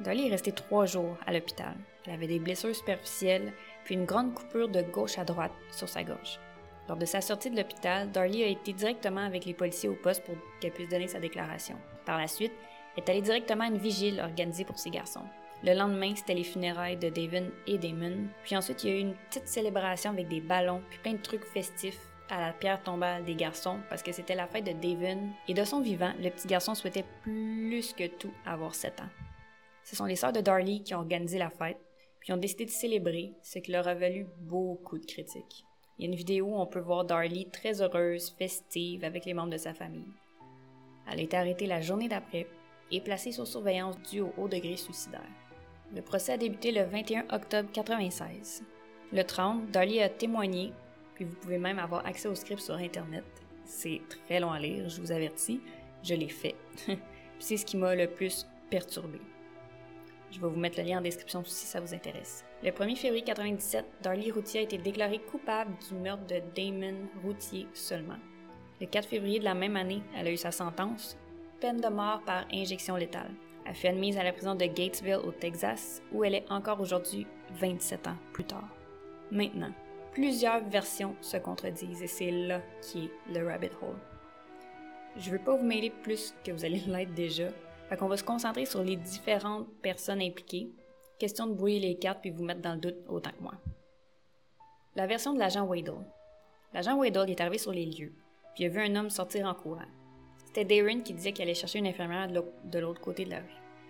Dolly 0.00 0.28
est 0.28 0.30
restée 0.30 0.52
trois 0.52 0.86
jours 0.86 1.16
à 1.26 1.32
l'hôpital. 1.32 1.74
Elle 2.06 2.14
avait 2.14 2.26
des 2.26 2.38
blessures 2.38 2.74
superficielles, 2.74 3.52
puis 3.84 3.94
une 3.94 4.06
grande 4.06 4.32
coupure 4.32 4.68
de 4.68 4.82
gauche 4.82 5.18
à 5.18 5.24
droite 5.24 5.52
sur 5.70 5.88
sa 5.88 6.02
gorge. 6.02 6.38
Lors 6.88 6.96
de 6.96 7.04
sa 7.04 7.20
sortie 7.20 7.50
de 7.50 7.56
l'hôpital, 7.56 8.10
Darlie 8.12 8.44
a 8.44 8.48
été 8.48 8.72
directement 8.72 9.22
avec 9.24 9.44
les 9.44 9.54
policiers 9.54 9.88
au 9.88 9.96
poste 9.96 10.24
pour 10.24 10.36
qu'elle 10.60 10.72
puisse 10.72 10.88
donner 10.88 11.08
sa 11.08 11.18
déclaration. 11.18 11.76
Par 12.04 12.18
la 12.18 12.28
suite, 12.28 12.52
elle 12.96 13.02
est 13.02 13.10
allée 13.10 13.22
directement 13.22 13.64
à 13.64 13.68
une 13.68 13.78
vigile 13.78 14.20
organisée 14.20 14.64
pour 14.64 14.78
ses 14.78 14.90
garçons. 14.90 15.24
Le 15.64 15.74
lendemain, 15.74 16.14
c'était 16.14 16.34
les 16.34 16.44
funérailles 16.44 16.96
de 16.96 17.08
Davin 17.08 17.48
et 17.66 17.78
Damon. 17.78 18.28
Puis 18.44 18.56
ensuite, 18.56 18.84
il 18.84 18.90
y 18.90 18.92
a 18.92 18.96
eu 18.96 19.00
une 19.00 19.16
petite 19.28 19.48
célébration 19.48 20.10
avec 20.10 20.28
des 20.28 20.40
ballons, 20.40 20.82
puis 20.90 20.98
plein 21.00 21.14
de 21.14 21.22
trucs 21.22 21.44
festifs 21.44 21.98
à 22.28 22.40
la 22.40 22.52
pierre 22.52 22.82
tombale 22.82 23.24
des 23.24 23.34
garçons 23.34 23.78
parce 23.88 24.02
que 24.02 24.12
c'était 24.12 24.34
la 24.34 24.46
fête 24.46 24.64
de 24.64 24.72
Davin. 24.72 25.30
Et 25.48 25.54
de 25.54 25.64
son 25.64 25.80
vivant, 25.80 26.12
le 26.20 26.30
petit 26.30 26.46
garçon 26.46 26.74
souhaitait 26.74 27.04
plus 27.22 27.92
que 27.94 28.06
tout 28.06 28.32
avoir 28.44 28.74
7 28.74 29.00
ans. 29.00 29.10
Ce 29.82 29.96
sont 29.96 30.04
les 30.04 30.16
sœurs 30.16 30.32
de 30.32 30.40
Darlie 30.40 30.82
qui 30.82 30.94
ont 30.94 30.98
organisé 30.98 31.38
la 31.38 31.50
fête, 31.50 31.78
puis 32.20 32.32
ont 32.32 32.36
décidé 32.36 32.64
de 32.64 32.70
célébrer, 32.70 33.34
ce 33.42 33.58
qui 33.58 33.72
leur 33.72 33.86
a 33.88 33.94
valu 33.94 34.26
beaucoup 34.38 34.98
de 34.98 35.06
critiques. 35.06 35.64
Il 35.98 36.04
y 36.04 36.08
a 36.08 36.10
une 36.10 36.16
vidéo 36.16 36.46
où 36.46 36.56
on 36.56 36.66
peut 36.66 36.80
voir 36.80 37.04
Darlie 37.04 37.48
très 37.50 37.80
heureuse, 37.80 38.30
festive 38.30 39.04
avec 39.04 39.24
les 39.24 39.34
membres 39.34 39.52
de 39.52 39.56
sa 39.56 39.72
famille. 39.72 40.12
Elle 41.10 41.20
été 41.20 41.36
arrêtée 41.36 41.66
la 41.66 41.80
journée 41.80 42.08
d'après 42.08 42.46
et 42.90 43.00
placée 43.00 43.32
sous 43.32 43.46
surveillance 43.46 43.96
due 44.10 44.20
au 44.20 44.32
haut 44.36 44.48
degré 44.48 44.76
suicidaire. 44.76 45.22
Le 45.94 46.02
procès 46.02 46.32
a 46.32 46.36
débuté 46.36 46.72
le 46.72 46.82
21 46.82 47.20
octobre 47.30 47.68
1996. 47.70 48.64
Le 49.12 49.22
30, 49.22 49.70
Darlie 49.70 50.02
a 50.02 50.08
témoigné, 50.08 50.72
puis 51.14 51.24
vous 51.24 51.36
pouvez 51.36 51.58
même 51.58 51.78
avoir 51.78 52.04
accès 52.04 52.28
au 52.28 52.34
script 52.34 52.60
sur 52.60 52.74
Internet. 52.74 53.24
C'est 53.64 54.00
très 54.08 54.40
long 54.40 54.50
à 54.50 54.58
lire, 54.58 54.88
je 54.88 55.00
vous 55.00 55.12
avertis. 55.12 55.60
Je 56.02 56.14
l'ai 56.14 56.28
fait. 56.28 56.54
c'est 57.38 57.56
ce 57.56 57.64
qui 57.66 57.76
m'a 57.76 57.94
le 57.94 58.08
plus 58.08 58.46
perturbé. 58.70 59.20
Je 60.30 60.40
vais 60.40 60.48
vous 60.48 60.58
mettre 60.58 60.78
le 60.78 60.84
lien 60.86 60.98
en 60.98 61.02
description 61.02 61.42
si 61.44 61.66
ça 61.66 61.80
vous 61.80 61.94
intéresse. 61.94 62.44
Le 62.62 62.70
1er 62.70 62.96
février 62.96 63.22
1997, 63.22 63.84
Darlie 64.02 64.30
Routier 64.30 64.60
a 64.60 64.62
été 64.62 64.78
déclarée 64.78 65.18
coupable 65.18 65.72
du 65.88 65.94
meurtre 65.94 66.26
de 66.26 66.40
Damon 66.54 66.96
Routier 67.22 67.66
seulement. 67.74 68.16
Le 68.80 68.86
4 68.86 69.06
février 69.06 69.38
de 69.38 69.44
la 69.44 69.54
même 69.54 69.76
année, 69.76 70.02
elle 70.16 70.28
a 70.28 70.32
eu 70.32 70.38
sa 70.38 70.50
sentence, 70.50 71.18
peine 71.60 71.80
de 71.80 71.88
mort 71.88 72.22
par 72.24 72.46
injection 72.52 72.96
létale. 72.96 73.30
Elle 73.66 73.74
fut 73.74 73.88
admise 73.88 74.16
à 74.16 74.24
la 74.24 74.32
prison 74.32 74.54
de 74.54 74.64
Gatesville 74.64 75.20
au 75.22 75.32
Texas, 75.32 76.02
où 76.12 76.24
elle 76.24 76.34
est 76.34 76.50
encore 76.50 76.80
aujourd'hui 76.80 77.26
27 77.52 78.06
ans 78.06 78.16
plus 78.32 78.44
tard. 78.44 78.68
Maintenant, 79.30 79.72
plusieurs 80.12 80.64
versions 80.64 81.14
se 81.20 81.36
contredisent 81.36 82.02
et 82.02 82.06
c'est 82.06 82.30
là 82.30 82.62
qui 82.80 83.04
est 83.04 83.38
le 83.38 83.46
rabbit 83.46 83.70
hole. 83.82 83.98
Je 85.18 85.30
veux 85.30 85.38
pas 85.38 85.56
vous 85.56 85.64
mêler 85.64 85.90
plus 85.90 86.34
que 86.42 86.52
vous 86.52 86.64
allez 86.64 86.80
l'être 86.86 87.12
déjà, 87.12 87.48
fait 87.90 87.96
qu'on 87.98 88.08
va 88.08 88.16
se 88.16 88.24
concentrer 88.24 88.64
sur 88.64 88.82
les 88.82 88.96
différentes 88.96 89.68
personnes 89.82 90.22
impliquées. 90.22 90.70
Question 91.18 91.46
de 91.46 91.54
brouiller 91.54 91.80
les 91.80 91.94
cartes 91.96 92.20
puis 92.20 92.30
vous 92.30 92.44
mettre 92.44 92.60
dans 92.60 92.74
le 92.74 92.80
doute 92.80 92.96
autant 93.08 93.30
que 93.30 93.42
moi. 93.42 93.54
La 94.96 95.06
version 95.06 95.32
de 95.32 95.38
l'agent 95.38 95.64
Waddle. 95.64 96.04
L'agent 96.74 96.94
Waddle 96.98 97.30
est 97.30 97.40
arrivé 97.40 97.56
sur 97.56 97.72
les 97.72 97.86
lieux, 97.86 98.12
puis 98.54 98.66
a 98.66 98.68
vu 98.68 98.80
un 98.80 98.94
homme 98.96 99.08
sortir 99.08 99.46
en 99.46 99.54
courant. 99.54 99.88
C'était 100.44 100.66
Darren 100.66 101.00
qui 101.00 101.14
disait 101.14 101.32
qu'il 101.32 101.42
allait 101.42 101.54
chercher 101.54 101.78
une 101.78 101.86
infirmière 101.86 102.28
de 102.28 102.78
l'autre 102.78 103.00
côté 103.00 103.24
de 103.24 103.30
la 103.30 103.38
rue. 103.38 103.44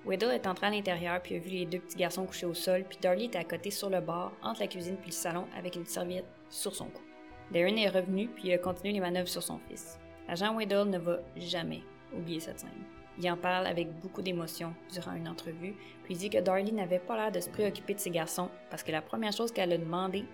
Waddle 0.05 0.31
est 0.31 0.47
entré 0.47 0.69
à 0.69 0.71
l'intérieur 0.71 1.21
puis 1.21 1.35
a 1.35 1.39
vu 1.41 1.51
les 1.51 1.67
deux 1.67 1.81
petits 1.81 1.97
garçons 1.97 2.27
couchés 2.27 2.47
au 2.47 2.55
sol, 2.55 2.85
puis 2.89 2.99
Darlie 3.03 3.25
était 3.25 3.39
à 3.39 3.45
côté 3.45 3.73
sur 3.73 3.91
le 3.91 4.01
bord, 4.01 4.31
entre 4.41 4.61
la 4.61 4.69
cuisine 4.69 4.97
puis 4.97 5.11
le 5.11 5.17
salon, 5.17 5.47
avec 5.59 5.75
une 5.75 5.87
serviette 5.87 6.27
sur 6.49 6.77
son 6.77 6.87
cou. 6.87 7.03
Darren 7.51 7.77
est 7.77 7.89
revenu 7.89 8.29
puis 8.29 8.53
a 8.53 8.59
continué 8.59 8.93
les 8.93 9.01
manœuvres 9.01 9.29
sur 9.29 9.43
son 9.43 9.59
fils. 9.69 9.99
L'agent 10.29 10.55
Waddle 10.55 10.91
ne 10.91 10.99
va 10.99 11.19
jamais 11.37 11.83
oublier 12.17 12.39
cette 12.39 12.61
scène. 12.61 12.96
Il 13.19 13.31
en 13.31 13.37
parle 13.37 13.67
avec 13.67 13.89
beaucoup 14.01 14.21
d'émotion 14.21 14.75
durant 14.93 15.15
une 15.15 15.29
entrevue, 15.29 15.75
puis 16.05 16.15
dit 16.15 16.29
que 16.29 16.39
Darlie 16.39 16.73
n'avait 16.73 16.99
pas 16.99 17.17
l'air 17.17 17.33
de 17.33 17.41
se 17.41 17.49
préoccuper 17.49 17.95
de 17.95 18.01
ses 18.01 18.11
garçons 18.11 18.51
parce 18.71 18.83
que 18.83 18.93
la 18.93 19.01
première 19.01 19.33
chose 19.33 19.53
qu'elle 19.53 19.73
a 19.73 19.79
demandé, 19.79 20.25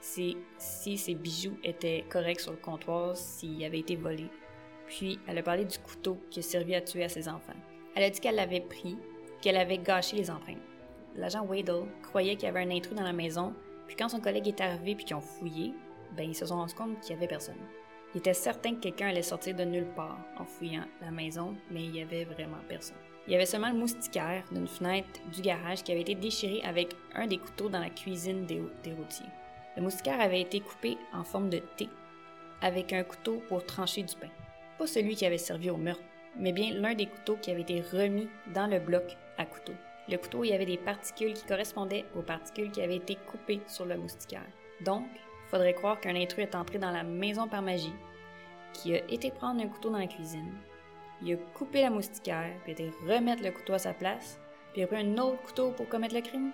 c'est 0.00 0.36
si 0.56 0.96
ses 0.96 1.14
bijoux 1.14 1.58
étaient 1.62 2.04
corrects 2.08 2.40
sur 2.40 2.52
le 2.52 2.56
comptoir, 2.56 3.16
s'ils 3.16 3.62
avaient 3.64 3.80
été 3.80 3.96
volés. 3.96 4.30
Puis 4.86 5.18
elle 5.28 5.38
a 5.38 5.42
parlé 5.42 5.64
du 5.64 5.78
couteau 5.78 6.18
qui 6.30 6.40
a 6.40 6.42
servi 6.42 6.74
à 6.74 6.80
tuer 6.80 7.08
ses 7.08 7.28
enfants. 7.28 7.52
Elle 7.94 8.04
a 8.04 8.10
dit 8.10 8.20
qu'elle 8.20 8.36
l'avait 8.36 8.60
pris, 8.60 8.96
qu'elle 9.42 9.56
avait 9.56 9.78
gâché 9.78 10.16
les 10.16 10.30
empreintes. 10.30 10.56
L'agent 11.16 11.44
Waddle 11.44 11.86
croyait 12.02 12.36
qu'il 12.36 12.44
y 12.44 12.48
avait 12.48 12.60
un 12.60 12.70
intrus 12.70 12.96
dans 12.96 13.02
la 13.02 13.12
maison, 13.12 13.52
puis 13.86 13.96
quand 13.96 14.08
son 14.08 14.20
collègue 14.20 14.48
est 14.48 14.60
arrivé 14.60 14.94
puis 14.94 15.04
qu'ils 15.04 15.16
ont 15.16 15.20
fouillé, 15.20 15.74
ben 16.16 16.28
ils 16.28 16.34
se 16.34 16.46
sont 16.46 16.56
rendus 16.56 16.74
compte 16.74 17.00
qu'il 17.00 17.14
n'y 17.14 17.18
avait 17.18 17.28
personne. 17.28 17.58
Il 18.14 18.18
était 18.18 18.34
certain 18.34 18.74
que 18.74 18.80
quelqu'un 18.80 19.08
allait 19.08 19.22
sortir 19.22 19.54
de 19.54 19.64
nulle 19.64 19.86
part 19.94 20.18
en 20.36 20.44
fouillant 20.44 20.84
la 21.00 21.10
maison, 21.10 21.54
mais 21.70 21.84
il 21.84 21.96
y 21.96 22.02
avait 22.02 22.24
vraiment 22.24 22.58
personne. 22.68 22.96
Il 23.26 23.32
y 23.32 23.36
avait 23.36 23.46
seulement 23.46 23.70
le 23.70 23.78
moustiquaire 23.78 24.42
d'une 24.50 24.66
fenêtre 24.66 25.20
du 25.32 25.42
garage 25.42 25.84
qui 25.84 25.92
avait 25.92 26.00
été 26.00 26.16
déchiré 26.16 26.60
avec 26.62 26.96
un 27.14 27.26
des 27.26 27.38
couteaux 27.38 27.68
dans 27.68 27.78
la 27.78 27.90
cuisine 27.90 28.46
des, 28.46 28.62
des 28.82 28.92
routiers. 28.92 29.26
Le 29.76 29.82
moustiquaire 29.82 30.20
avait 30.20 30.40
été 30.40 30.60
coupé 30.60 30.98
en 31.12 31.22
forme 31.22 31.50
de 31.50 31.58
T, 31.76 31.88
avec 32.60 32.92
un 32.92 33.04
couteau 33.04 33.42
pour 33.48 33.64
trancher 33.64 34.02
du 34.02 34.16
pain. 34.16 34.30
Pas 34.78 34.86
celui 34.86 35.14
qui 35.14 35.26
avait 35.26 35.38
servi 35.38 35.70
au 35.70 35.76
meurtre, 35.76 36.02
mais 36.36 36.52
bien 36.52 36.74
l'un 36.74 36.94
des 36.94 37.06
couteaux 37.06 37.36
qui 37.36 37.50
avait 37.50 37.60
été 37.60 37.80
remis 37.80 38.28
dans 38.52 38.66
le 38.66 38.80
bloc 38.80 39.16
à 39.38 39.46
couteau. 39.46 39.74
Le 40.08 40.16
couteau, 40.16 40.42
il 40.42 40.50
y 40.50 40.52
avait 40.52 40.66
des 40.66 40.78
particules 40.78 41.34
qui 41.34 41.44
correspondaient 41.44 42.06
aux 42.16 42.22
particules 42.22 42.72
qui 42.72 42.82
avaient 42.82 42.96
été 42.96 43.16
coupées 43.30 43.60
sur 43.68 43.84
le 43.84 43.96
moustiquaire. 43.96 44.46
Donc, 44.84 45.06
Faudrait 45.50 45.74
croire 45.74 46.00
qu'un 46.00 46.14
intrus 46.14 46.44
est 46.44 46.54
entré 46.54 46.78
dans 46.78 46.92
la 46.92 47.02
maison 47.02 47.48
par 47.48 47.62
magie, 47.62 47.94
qui 48.72 48.94
a 48.94 49.04
été 49.08 49.30
prendre 49.30 49.60
un 49.60 49.68
couteau 49.68 49.90
dans 49.90 49.98
la 49.98 50.06
cuisine, 50.06 50.52
il 51.22 51.34
a 51.34 51.36
coupé 51.54 51.82
la 51.82 51.90
moustiquaire, 51.90 52.54
puis 52.62 52.70
a 52.70 52.72
été 52.72 52.90
remettre 53.06 53.42
le 53.42 53.50
couteau 53.50 53.74
à 53.74 53.78
sa 53.78 53.92
place, 53.92 54.40
puis 54.72 54.82
a 54.82 54.86
pris 54.86 54.96
un 54.96 55.18
autre 55.18 55.42
couteau 55.42 55.70
pour 55.72 55.88
commettre 55.88 56.14
le 56.14 56.22
crime. 56.22 56.52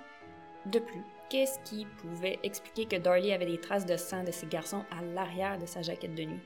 De 0.66 0.80
plus, 0.80 1.02
qu'est-ce 1.30 1.60
qui 1.60 1.86
pouvait 1.98 2.40
expliquer 2.42 2.86
que 2.86 3.00
Darlie 3.00 3.32
avait 3.32 3.46
des 3.46 3.60
traces 3.60 3.86
de 3.86 3.96
sang 3.96 4.24
de 4.24 4.32
ses 4.32 4.46
garçons 4.46 4.84
à 4.90 5.02
l'arrière 5.02 5.58
de 5.58 5.66
sa 5.66 5.82
jaquette 5.82 6.14
de 6.14 6.24
nuit? 6.24 6.42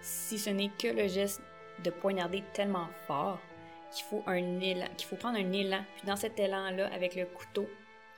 Si 0.00 0.38
ce 0.38 0.50
n'est 0.50 0.70
que 0.78 0.88
le 0.88 1.08
geste 1.08 1.42
de 1.82 1.90
poignarder 1.90 2.44
tellement 2.52 2.86
fort 3.06 3.40
qu'il 3.90 4.04
faut 4.04 4.20
prendre 4.20 5.38
un 5.38 5.52
élan, 5.52 5.84
puis 5.96 6.06
dans 6.06 6.16
cet 6.16 6.38
élan-là, 6.38 6.92
avec 6.92 7.16
le 7.16 7.26
couteau, 7.26 7.68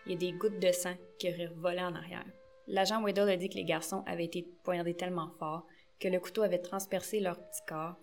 il 0.04 0.12
y 0.12 0.14
a 0.14 0.18
des 0.18 0.32
gouttes 0.32 0.58
de 0.58 0.72
sang 0.72 0.94
qui 1.18 1.28
auraient 1.28 1.50
volé 1.54 1.80
en 1.80 1.94
arrière. 1.94 2.24
L'agent 2.68 3.02
Weddle 3.02 3.30
a 3.30 3.36
dit 3.36 3.48
que 3.48 3.54
les 3.54 3.64
garçons 3.64 4.02
avaient 4.06 4.24
été 4.24 4.42
poignardés 4.64 4.94
tellement 4.94 5.30
fort 5.38 5.66
que 6.00 6.08
le 6.08 6.18
couteau 6.18 6.42
avait 6.42 6.58
transpercé 6.58 7.20
leur 7.20 7.36
petit 7.36 7.62
corps 7.66 7.96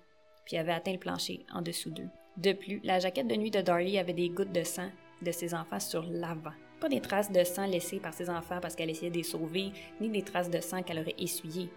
puis 0.45 0.57
avait 0.57 0.73
atteint 0.73 0.93
le 0.93 0.99
plancher 0.99 1.45
en 1.53 1.61
dessous 1.61 1.91
d'eux. 1.91 2.09
De 2.37 2.53
plus, 2.53 2.79
la 2.83 2.99
jaquette 2.99 3.27
de 3.27 3.35
nuit 3.35 3.51
de 3.51 3.61
Darlie 3.61 3.97
avait 3.97 4.13
des 4.13 4.29
gouttes 4.29 4.51
de 4.51 4.63
sang 4.63 4.89
de 5.21 5.31
ses 5.31 5.53
enfants 5.53 5.79
sur 5.79 6.03
l'avant. 6.03 6.53
Pas 6.79 6.89
des 6.89 6.99
traces 6.99 7.31
de 7.31 7.43
sang 7.43 7.65
laissées 7.65 7.99
par 7.99 8.13
ses 8.13 8.29
enfants 8.29 8.59
parce 8.61 8.75
qu'elle 8.75 8.89
essayait 8.89 9.11
de 9.11 9.17
les 9.17 9.23
sauver, 9.23 9.71
ni 10.01 10.09
des 10.09 10.23
traces 10.23 10.49
de 10.49 10.59
sang 10.59 10.83
qu'elle 10.83 10.99
aurait 10.99 11.15
essuyées. 11.17 11.69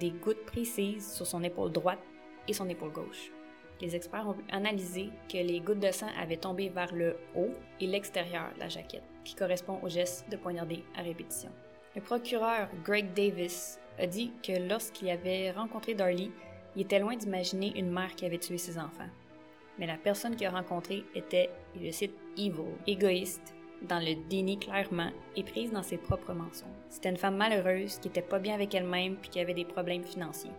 Des 0.00 0.10
gouttes 0.10 0.44
précises 0.44 1.14
sur 1.14 1.26
son 1.26 1.42
épaule 1.42 1.72
droite 1.72 2.02
et 2.48 2.52
son 2.52 2.68
épaule 2.68 2.92
gauche. 2.92 3.30
Les 3.80 3.96
experts 3.96 4.28
ont 4.28 4.36
analysé 4.50 5.10
que 5.28 5.38
les 5.38 5.60
gouttes 5.60 5.80
de 5.80 5.90
sang 5.90 6.08
avaient 6.20 6.36
tombé 6.36 6.68
vers 6.68 6.94
le 6.94 7.16
haut 7.34 7.54
et 7.80 7.86
l'extérieur 7.86 8.52
de 8.54 8.60
la 8.60 8.68
jaquette, 8.68 9.02
qui 9.24 9.34
correspond 9.34 9.78
au 9.82 9.88
geste 9.88 10.28
de 10.30 10.36
poignarder 10.36 10.84
à 10.96 11.02
répétition. 11.02 11.50
Le 11.94 12.00
procureur 12.00 12.68
Greg 12.84 13.12
Davis 13.12 13.78
a 13.98 14.06
dit 14.06 14.32
que 14.42 14.52
lorsqu'il 14.66 15.10
avait 15.10 15.50
rencontré 15.50 15.92
Darlie, 15.92 16.32
il 16.74 16.82
était 16.82 16.98
loin 16.98 17.16
d'imaginer 17.16 17.78
une 17.78 17.90
mère 17.90 18.14
qui 18.16 18.24
avait 18.24 18.38
tué 18.38 18.56
ses 18.56 18.78
enfants. 18.78 19.10
Mais 19.78 19.86
la 19.86 19.98
personne 19.98 20.34
qu'il 20.34 20.46
a 20.46 20.50
rencontrée 20.50 21.04
était, 21.14 21.50
je 21.78 21.90
cite, 21.90 22.14
evil, 22.38 22.76
égoïste, 22.86 23.54
dans 23.82 23.98
le 23.98 24.14
déni 24.30 24.58
clairement 24.58 25.10
et 25.36 25.42
prise 25.42 25.72
dans 25.72 25.82
ses 25.82 25.98
propres 25.98 26.32
mensonges. 26.32 26.68
C'était 26.88 27.10
une 27.10 27.18
femme 27.18 27.36
malheureuse 27.36 27.98
qui 27.98 28.08
était 28.08 28.22
pas 28.22 28.38
bien 28.38 28.54
avec 28.54 28.74
elle-même 28.74 29.16
puis 29.16 29.28
qui 29.28 29.40
avait 29.40 29.54
des 29.54 29.64
problèmes 29.66 30.04
financiers. 30.04 30.52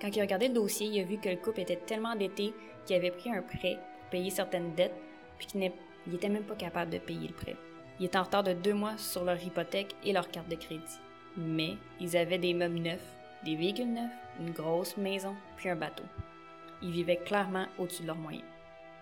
Quand 0.00 0.08
il 0.08 0.20
a 0.20 0.22
regardé 0.22 0.48
le 0.48 0.54
dossier, 0.54 0.86
il 0.86 1.00
a 1.00 1.04
vu 1.04 1.18
que 1.18 1.28
le 1.28 1.36
couple 1.36 1.60
était 1.60 1.76
tellement 1.76 2.10
endetté 2.10 2.54
qu'il 2.86 2.96
avait 2.96 3.10
pris 3.10 3.30
un 3.30 3.42
prêt 3.42 3.76
pour 3.76 4.10
payer 4.10 4.30
certaines 4.30 4.74
dettes 4.74 4.94
puis 5.36 5.46
qu'il 5.46 5.60
n'était 6.06 6.28
même 6.28 6.44
pas 6.44 6.54
capable 6.54 6.90
de 6.90 6.98
payer 6.98 7.28
le 7.28 7.34
prêt. 7.34 7.56
Ils 7.98 8.06
étaient 8.06 8.18
en 8.18 8.22
retard 8.22 8.42
de 8.42 8.52
deux 8.52 8.74
mois 8.74 8.96
sur 8.96 9.24
leur 9.24 9.42
hypothèque 9.42 9.94
et 10.04 10.12
leur 10.12 10.30
carte 10.30 10.48
de 10.48 10.56
crédit. 10.56 11.00
Mais 11.36 11.76
ils 12.00 12.16
avaient 12.16 12.38
des 12.38 12.54
meubles 12.54 12.78
neufs, 12.78 13.16
des 13.44 13.56
véhicules 13.56 13.92
neufs, 13.92 14.10
une 14.40 14.52
grosse 14.52 14.96
maison, 14.96 15.34
puis 15.56 15.68
un 15.68 15.76
bateau. 15.76 16.04
Ils 16.82 16.90
vivaient 16.90 17.16
clairement 17.16 17.66
au-dessus 17.78 18.02
de 18.02 18.08
leurs 18.08 18.16
moyens. 18.16 18.44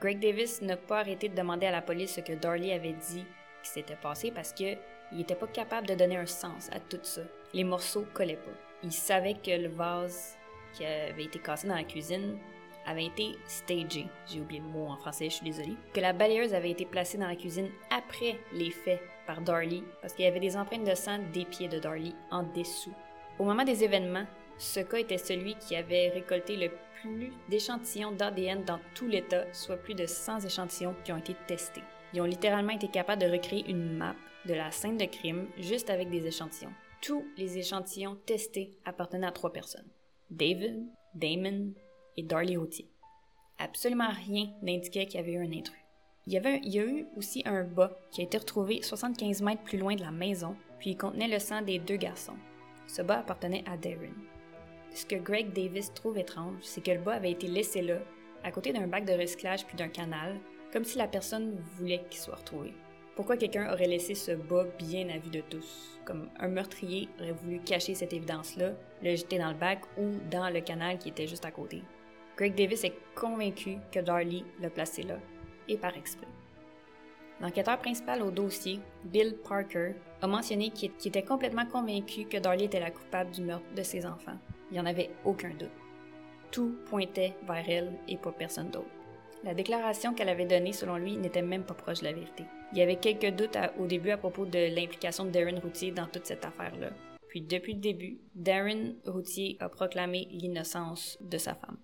Greg 0.01 0.19
Davis 0.19 0.63
n'a 0.63 0.77
pas 0.77 1.01
arrêté 1.01 1.29
de 1.29 1.35
demander 1.35 1.67
à 1.67 1.71
la 1.71 1.83
police 1.83 2.15
ce 2.15 2.21
que 2.21 2.33
Darley 2.33 2.73
avait 2.73 2.95
dit 3.11 3.25
qui 3.63 3.71
s'était 3.71 3.97
passé 3.97 4.31
parce 4.31 4.53
qu'il 4.53 4.79
n'était 5.13 5.35
pas 5.35 5.47
capable 5.47 5.87
de 5.87 5.95
donner 5.95 6.17
un 6.17 6.27
sens 6.27 6.71
à 6.73 6.81
tout 6.81 7.01
ça. 7.03 7.23
Les 7.53 7.65
morceaux 7.65 8.07
collaient 8.15 8.37
pas. 8.37 8.51
Il 8.83 8.93
savait 8.93 9.35
que 9.35 9.51
le 9.51 9.69
vase 9.69 10.37
qui 10.73 10.85
avait 10.87 11.25
été 11.25 11.39
cassé 11.39 11.69
dans 11.69 11.75
la 11.75 11.85
cuisine 11.85 12.39
avait 12.87 13.07
été 13.07 13.37
stagé. 13.47 14.07
J'ai 14.27 14.41
oublié 14.41 14.61
le 14.61 14.67
mot 14.67 14.87
en 14.87 14.97
français, 14.97 15.27
je 15.27 15.35
suis 15.37 15.45
désolée. 15.45 15.77
Que 15.93 16.01
la 16.01 16.13
balayeuse 16.13 16.55
avait 16.55 16.71
été 16.71 16.85
placée 16.85 17.19
dans 17.19 17.29
la 17.29 17.37
cuisine 17.37 17.69
après 17.91 18.39
les 18.53 18.71
faits 18.71 19.01
par 19.27 19.41
Darlie, 19.41 19.85
parce 20.01 20.13
qu'il 20.13 20.25
y 20.25 20.29
avait 20.29 20.41
des 20.41 20.57
empreintes 20.57 20.89
de 20.89 20.95
sang 20.95 21.19
des 21.33 21.45
pieds 21.45 21.69
de 21.69 21.79
Darlie 21.79 22.15
en 22.31 22.43
dessous. 22.43 22.95
Au 23.39 23.45
moment 23.45 23.65
des 23.65 23.85
événements, 23.85 24.27
ce 24.59 24.81
cas 24.81 24.99
était 24.99 25.19
celui 25.19 25.55
qui 25.55 25.77
avait 25.77 26.11
récolté 26.11 26.57
le 26.57 26.71
plus 27.01 27.33
d'échantillons 27.49 28.13
d'ADN 28.13 28.65
dans 28.65 28.79
tout 28.95 29.07
l'État, 29.07 29.51
soit 29.53 29.77
plus 29.77 29.95
de 29.95 30.07
100 30.07 30.41
échantillons 30.41 30.95
qui 31.05 31.13
ont 31.13 31.19
été 31.19 31.35
testés. 31.47 31.83
Ils 32.13 32.21
ont 32.21 32.27
littéralement 32.27 32.73
été 32.73 32.89
capables 32.89 33.23
de 33.23 33.31
recréer 33.31 33.71
une 33.71 33.97
map 33.97 34.15
de 34.47 34.55
la 34.55 34.71
scène 34.71 34.97
de 34.97 35.05
crime 35.05 35.47
juste 35.59 35.91
avec 35.91 36.11
des 36.11 36.27
échantillons. 36.27 36.73
Tous 37.01 37.25
les 37.37 37.57
échantillons 37.57 38.17
testés 38.27 38.77
appartenaient 38.85 39.27
à 39.27 39.33
trois 39.33 39.53
personnes. 39.53 39.89
David, 40.31 40.85
Damon 41.15 41.73
et 42.21 42.23
Darlie 42.23 42.57
Routier. 42.57 42.87
Absolument 43.59 44.11
rien 44.27 44.51
n'indiquait 44.63 45.07
qu'il 45.07 45.21
y 45.21 45.23
avait 45.23 45.33
eu 45.33 45.39
un 45.39 45.53
intrus. 45.53 45.77
Il 46.27 46.35
y, 46.35 46.37
avait 46.37 46.61
a 46.63 46.85
eu 46.85 47.07
aussi 47.17 47.43
un 47.47 47.65
bas 47.65 47.99
qui 48.11 48.21
a 48.21 48.25
été 48.25 48.37
retrouvé 48.37 48.83
75 48.83 49.41
mètres 49.43 49.63
plus 49.63 49.79
loin 49.79 49.95
de 49.95 50.03
la 50.03 50.11
maison, 50.11 50.55
puis 50.79 50.91
il 50.91 50.97
contenait 50.97 51.29
le 51.29 51.39
sang 51.39 51.63
des 51.63 51.79
deux 51.79 51.97
garçons. 51.97 52.37
Ce 52.87 53.01
bas 53.01 53.21
appartenait 53.21 53.65
à 53.67 53.77
Darren. 53.77 54.13
Ce 54.95 55.07
que 55.07 55.17
Greg 55.17 55.53
Davis 55.53 55.93
trouve 55.95 56.19
étrange, 56.19 56.59
c'est 56.61 56.85
que 56.85 56.91
le 56.91 57.01
bas 57.01 57.15
avait 57.15 57.33
été 57.33 57.47
laissé 57.47 57.81
là, 57.81 57.99
à 58.45 58.53
côté 58.53 58.73
d'un 58.73 58.87
bac 58.87 59.07
de 59.07 59.13
recyclage 59.13 59.65
puis 59.67 59.77
d'un 59.77 59.89
canal, 59.89 60.39
comme 60.73 60.85
si 60.85 60.99
la 60.99 61.09
personne 61.09 61.57
voulait 61.77 62.05
qu'il 62.11 62.21
soit 62.21 62.37
retrouvé. 62.37 62.75
Pourquoi 63.17 63.37
quelqu'un 63.37 63.73
aurait 63.73 63.87
laissé 63.87 64.15
ce 64.15 64.33
bas 64.33 64.67
bien 64.79 65.09
à 65.09 65.19
vue 65.19 65.31
de 65.31 65.41
tous? 65.41 65.99
Comme 66.05 66.29
un 66.39 66.49
meurtrier 66.49 67.09
aurait 67.19 67.33
voulu 67.33 67.61
cacher 67.61 67.95
cette 67.95 68.13
évidence-là, 68.13 68.73
le 69.03 69.17
jeter 69.17 69.39
dans 69.39 69.51
le 69.51 69.59
bac 69.59 69.81
ou 69.99 70.11
dans 70.31 70.49
le 70.51 70.61
canal 70.61 70.99
qui 70.99 71.09
était 71.09 71.27
juste 71.27 71.45
à 71.45 71.51
côté. 71.51 71.83
Greg 72.41 72.55
Davis 72.55 72.85
est 72.85 72.95
convaincu 73.15 73.77
que 73.93 74.01
Darlie 74.01 74.47
l'a 74.63 74.71
placé 74.71 75.03
là, 75.03 75.19
et 75.69 75.77
par 75.77 75.95
exprès. 75.95 76.27
L'enquêteur 77.39 77.79
principal 77.79 78.23
au 78.23 78.31
dossier, 78.31 78.81
Bill 79.05 79.37
Parker, 79.47 79.93
a 80.23 80.27
mentionné 80.27 80.71
qu'il 80.71 80.91
était 81.05 81.23
complètement 81.23 81.67
convaincu 81.67 82.25
que 82.25 82.39
Darlie 82.39 82.65
était 82.65 82.81
la 82.81 82.93
coupable 82.93 83.31
du 83.31 83.43
meurtre 83.43 83.67
de 83.77 83.83
ses 83.83 84.07
enfants. 84.07 84.39
Il 84.71 84.75
n'y 84.75 84.81
en 84.81 84.87
avait 84.87 85.11
aucun 85.27 85.51
doute. 85.51 85.69
Tout 86.51 86.79
pointait 86.87 87.35
vers 87.47 87.69
elle 87.69 87.93
et 88.09 88.17
pas 88.17 88.33
personne 88.33 88.71
d'autre. 88.71 88.89
La 89.45 89.53
déclaration 89.53 90.15
qu'elle 90.15 90.31
avait 90.31 90.47
donnée, 90.47 90.73
selon 90.73 90.97
lui, 90.97 91.19
n'était 91.19 91.43
même 91.43 91.65
pas 91.65 91.75
proche 91.75 92.01
de 92.01 92.05
la 92.05 92.15
vérité. 92.15 92.45
Il 92.73 92.79
y 92.79 92.83
avait 92.83 92.97
quelques 92.97 93.37
doutes 93.37 93.59
au 93.79 93.85
début 93.85 94.13
à 94.13 94.17
propos 94.17 94.47
de 94.47 94.75
l'implication 94.75 95.27
de 95.27 95.31
Darren 95.31 95.61
Routier 95.61 95.91
dans 95.91 96.07
toute 96.07 96.25
cette 96.25 96.47
affaire-là. 96.47 96.89
Puis 97.29 97.43
depuis 97.43 97.75
le 97.75 97.81
début, 97.81 98.19
Darren 98.35 98.95
Routier 99.05 99.59
a 99.61 99.69
proclamé 99.69 100.27
l'innocence 100.31 101.19
de 101.21 101.37
sa 101.37 101.55
femme. 101.55 101.77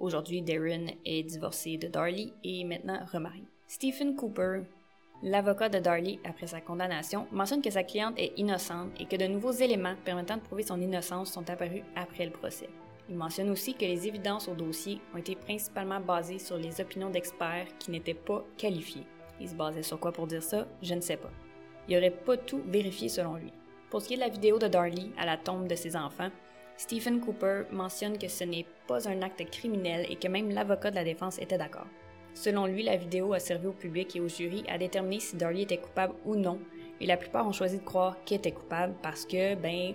Aujourd'hui, 0.00 0.40
Darren 0.40 0.86
est 1.04 1.22
divorcé 1.24 1.76
de 1.76 1.86
Darlie 1.86 2.32
et 2.42 2.64
maintenant 2.64 3.00
remarié. 3.12 3.44
Stephen 3.68 4.16
Cooper, 4.16 4.62
l'avocat 5.22 5.68
de 5.68 5.78
Darlie 5.78 6.18
après 6.24 6.46
sa 6.46 6.62
condamnation, 6.62 7.26
mentionne 7.32 7.60
que 7.60 7.68
sa 7.68 7.82
cliente 7.82 8.14
est 8.16 8.32
innocente 8.38 8.88
et 8.98 9.04
que 9.04 9.16
de 9.16 9.26
nouveaux 9.26 9.52
éléments 9.52 9.94
permettant 10.02 10.38
de 10.38 10.40
prouver 10.40 10.62
son 10.62 10.80
innocence 10.80 11.30
sont 11.30 11.50
apparus 11.50 11.82
après 11.96 12.24
le 12.24 12.32
procès. 12.32 12.70
Il 13.10 13.16
mentionne 13.16 13.50
aussi 13.50 13.74
que 13.74 13.84
les 13.84 14.08
évidences 14.08 14.48
au 14.48 14.54
dossier 14.54 15.02
ont 15.14 15.18
été 15.18 15.36
principalement 15.36 16.00
basées 16.00 16.38
sur 16.38 16.56
les 16.56 16.80
opinions 16.80 17.10
d'experts 17.10 17.68
qui 17.78 17.90
n'étaient 17.90 18.14
pas 18.14 18.42
qualifiés. 18.56 19.04
Il 19.38 19.50
se 19.50 19.54
basait 19.54 19.82
sur 19.82 20.00
quoi 20.00 20.12
pour 20.12 20.26
dire 20.26 20.42
ça? 20.42 20.66
Je 20.80 20.94
ne 20.94 21.02
sais 21.02 21.18
pas. 21.18 21.30
Il 21.88 21.94
n'aurait 21.94 22.10
pas 22.10 22.38
tout 22.38 22.62
vérifié 22.66 23.10
selon 23.10 23.34
lui. 23.34 23.52
Pour 23.90 24.00
ce 24.00 24.08
qui 24.08 24.14
est 24.14 24.16
de 24.16 24.22
la 24.22 24.28
vidéo 24.30 24.58
de 24.58 24.68
Darlie 24.68 25.12
à 25.18 25.26
la 25.26 25.36
tombe 25.36 25.68
de 25.68 25.74
ses 25.74 25.94
enfants, 25.94 26.30
Stephen 26.80 27.20
Cooper 27.20 27.64
mentionne 27.70 28.16
que 28.16 28.26
ce 28.26 28.42
n'est 28.42 28.64
pas 28.86 29.06
un 29.06 29.20
acte 29.20 29.44
criminel 29.50 30.06
et 30.08 30.16
que 30.16 30.28
même 30.28 30.48
l'avocat 30.48 30.90
de 30.90 30.94
la 30.94 31.04
défense 31.04 31.38
était 31.38 31.58
d'accord. 31.58 31.86
Selon 32.32 32.64
lui, 32.64 32.82
la 32.82 32.96
vidéo 32.96 33.34
a 33.34 33.38
servi 33.38 33.66
au 33.66 33.72
public 33.72 34.16
et 34.16 34.20
au 34.22 34.28
jury 34.28 34.64
à 34.66 34.78
déterminer 34.78 35.20
si 35.20 35.36
Darlie 35.36 35.64
était 35.64 35.76
coupable 35.76 36.14
ou 36.24 36.36
non, 36.36 36.58
et 36.98 37.04
la 37.04 37.18
plupart 37.18 37.46
ont 37.46 37.52
choisi 37.52 37.80
de 37.80 37.84
croire 37.84 38.16
qu'il 38.24 38.38
était 38.38 38.52
coupable 38.52 38.94
parce 39.02 39.26
que, 39.26 39.56
ben, 39.56 39.92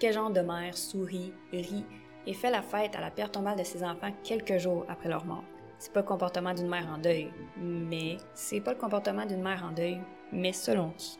quel 0.00 0.12
genre 0.12 0.32
de 0.32 0.40
mère 0.40 0.76
sourit, 0.76 1.32
rit 1.52 1.84
et 2.26 2.34
fait 2.34 2.50
la 2.50 2.62
fête 2.62 2.96
à 2.96 3.00
la 3.00 3.12
pierre 3.12 3.30
tombale 3.30 3.56
de 3.56 3.62
ses 3.62 3.84
enfants 3.84 4.12
quelques 4.24 4.58
jours 4.58 4.84
après 4.88 5.08
leur 5.08 5.24
mort. 5.24 5.44
C'est 5.78 5.92
pas 5.92 6.00
le 6.00 6.06
comportement 6.06 6.52
d'une 6.52 6.68
mère 6.68 6.88
en 6.92 6.98
deuil, 6.98 7.30
mais 7.56 8.16
c'est 8.34 8.60
pas 8.60 8.72
le 8.72 8.78
comportement 8.80 9.24
d'une 9.24 9.42
mère 9.42 9.64
en 9.64 9.70
deuil, 9.70 10.00
mais 10.32 10.52
selon 10.52 10.90
qui. 10.98 11.16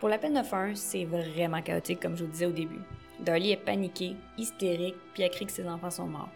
Pour 0.00 0.08
la 0.08 0.18
peine 0.18 0.34
de 0.34 0.42
fin, 0.42 0.74
c'est 0.74 1.04
vraiment 1.04 1.62
chaotique 1.62 2.00
comme 2.00 2.16
je 2.16 2.24
vous 2.24 2.30
disais 2.32 2.46
au 2.46 2.52
début. 2.52 2.82
Darlie 3.20 3.52
est 3.52 3.56
paniquée, 3.56 4.16
hystérique, 4.36 4.96
puis 5.14 5.22
elle 5.22 5.30
crie 5.30 5.46
que 5.46 5.52
ses 5.52 5.68
enfants 5.68 5.90
sont 5.90 6.06
morts. 6.06 6.28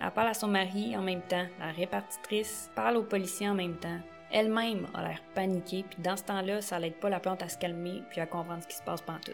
Elle 0.00 0.10
parle 0.10 0.28
à 0.28 0.34
son 0.34 0.48
mari 0.48 0.96
en 0.96 1.02
même 1.02 1.22
temps, 1.22 1.46
la 1.60 1.70
répartitrice 1.70 2.70
parle 2.74 2.96
aux 2.96 3.04
policiers 3.04 3.48
en 3.48 3.54
même 3.54 3.76
temps. 3.76 3.98
Elle-même 4.32 4.88
a 4.94 5.02
l'air 5.02 5.22
paniquée, 5.34 5.84
puis 5.88 6.02
dans 6.02 6.16
ce 6.16 6.24
temps-là, 6.24 6.60
ça 6.60 6.78
l'aide 6.78 6.96
pas 6.96 7.08
la 7.08 7.20
plante 7.20 7.42
à 7.42 7.48
se 7.48 7.56
calmer 7.56 8.02
puis 8.10 8.20
à 8.20 8.26
comprendre 8.26 8.62
ce 8.62 8.68
qui 8.68 8.76
se 8.76 8.82
passe 8.82 9.04
tout. 9.24 9.32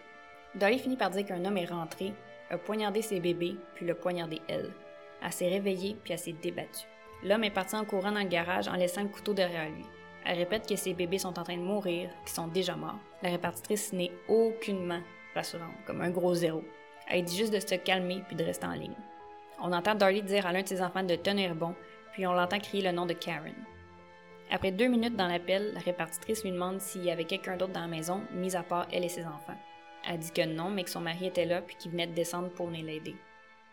Darlie 0.54 0.78
finit 0.78 0.96
par 0.96 1.10
dire 1.10 1.24
qu'un 1.24 1.44
homme 1.44 1.56
est 1.56 1.64
rentré, 1.64 2.12
a 2.50 2.58
poignardé 2.58 3.00
ses 3.00 3.20
bébés, 3.20 3.56
puis 3.74 3.86
l'a 3.86 3.94
poignardé 3.94 4.42
elle. 4.48 4.70
Elle 5.22 5.32
s'est 5.32 5.48
réveillée, 5.48 5.96
puis 6.02 6.12
elle 6.12 6.18
s'est 6.18 6.34
débattue. 6.42 6.86
L'homme 7.22 7.44
est 7.44 7.50
parti 7.50 7.76
en 7.76 7.84
courant 7.84 8.12
dans 8.12 8.20
le 8.20 8.28
garage 8.28 8.68
en 8.68 8.74
laissant 8.74 9.02
le 9.02 9.08
couteau 9.08 9.32
derrière 9.32 9.70
lui. 9.70 9.84
Elle 10.24 10.38
répète 10.38 10.68
que 10.68 10.76
ses 10.76 10.94
bébés 10.94 11.18
sont 11.18 11.38
en 11.38 11.44
train 11.44 11.56
de 11.56 11.62
mourir, 11.62 12.10
qu'ils 12.24 12.34
sont 12.34 12.48
déjà 12.48 12.76
morts. 12.76 12.98
La 13.22 13.30
répartitrice 13.30 13.92
n'est 13.92 14.12
aucunement 14.28 15.00
rassurante, 15.34 15.74
comme 15.86 16.00
un 16.00 16.10
gros 16.10 16.34
zéro. 16.34 16.62
Elle 17.10 17.24
dit 17.24 17.36
juste 17.36 17.52
de 17.52 17.60
se 17.60 17.74
calmer 17.74 18.22
puis 18.26 18.36
de 18.36 18.44
rester 18.44 18.66
en 18.66 18.72
ligne. 18.72 18.94
On 19.60 19.72
entend 19.72 19.94
Darlie 19.94 20.22
dire 20.22 20.46
à 20.46 20.52
l'un 20.52 20.62
de 20.62 20.68
ses 20.68 20.80
enfants 20.80 21.02
de 21.02 21.16
tenir 21.16 21.54
bon, 21.54 21.74
puis 22.12 22.26
on 22.26 22.32
l'entend 22.32 22.58
crier 22.58 22.82
le 22.82 22.92
nom 22.92 23.04
de 23.04 23.12
Karen. 23.12 23.54
Après 24.50 24.72
deux 24.72 24.86
minutes 24.88 25.16
dans 25.16 25.28
l'appel, 25.28 25.72
la 25.74 25.80
répartitrice 25.80 26.42
lui 26.44 26.52
demande 26.52 26.80
s'il 26.80 27.04
y 27.04 27.10
avait 27.10 27.24
quelqu'un 27.24 27.56
d'autre 27.56 27.72
dans 27.72 27.80
la 27.80 27.86
maison, 27.86 28.22
mis 28.32 28.56
à 28.56 28.62
part 28.62 28.86
elle 28.92 29.04
et 29.04 29.08
ses 29.08 29.26
enfants. 29.26 29.58
Elle 30.08 30.18
dit 30.18 30.32
que 30.32 30.46
non, 30.46 30.70
mais 30.70 30.84
que 30.84 30.90
son 30.90 31.00
mari 31.00 31.26
était 31.26 31.44
là 31.44 31.60
puis 31.60 31.76
qu'il 31.76 31.90
venait 31.90 32.06
de 32.06 32.14
descendre 32.14 32.48
pour 32.50 32.66
venir 32.66 32.84
l'aider. 32.84 33.14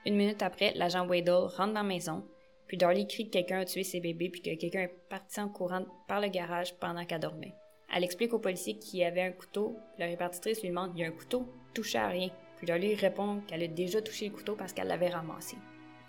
Une 0.05 0.15
minute 0.17 0.41
après, 0.41 0.73
l'agent 0.75 1.07
Waddle 1.07 1.47
rentre 1.55 1.73
dans 1.73 1.81
la 1.81 1.83
maison, 1.83 2.25
puis 2.67 2.77
Darlie 2.77 3.07
crie 3.07 3.25
que 3.25 3.33
quelqu'un 3.33 3.61
a 3.61 3.65
tué 3.65 3.83
ses 3.83 4.01
bébés 4.01 4.29
puis 4.29 4.41
que 4.41 4.55
quelqu'un 4.55 4.81
est 4.81 4.95
parti 5.09 5.39
en 5.39 5.47
courant 5.47 5.85
par 6.07 6.19
le 6.21 6.27
garage 6.27 6.75
pendant 6.75 7.05
qu'elle 7.05 7.21
dormait. 7.21 7.55
Elle 7.93 8.03
explique 8.03 8.33
au 8.33 8.39
policier 8.39 8.77
qu'il 8.77 8.99
y 8.99 9.05
avait 9.05 9.21
un 9.21 9.31
couteau. 9.31 9.77
La 9.97 10.07
répartitrice 10.07 10.61
lui 10.61 10.69
demande 10.69 10.91
Il 10.95 11.01
y 11.01 11.05
a 11.05 11.07
un 11.07 11.11
couteau 11.11 11.47
Touché 11.73 11.97
à 11.97 12.07
rien. 12.07 12.29
Puis 12.57 12.67
Darlie 12.67 12.95
répond 12.95 13.41
qu'elle 13.47 13.63
a 13.63 13.67
déjà 13.67 14.01
touché 14.01 14.27
le 14.27 14.35
couteau 14.35 14.55
parce 14.55 14.73
qu'elle 14.73 14.87
l'avait 14.87 15.09
ramassé. 15.09 15.57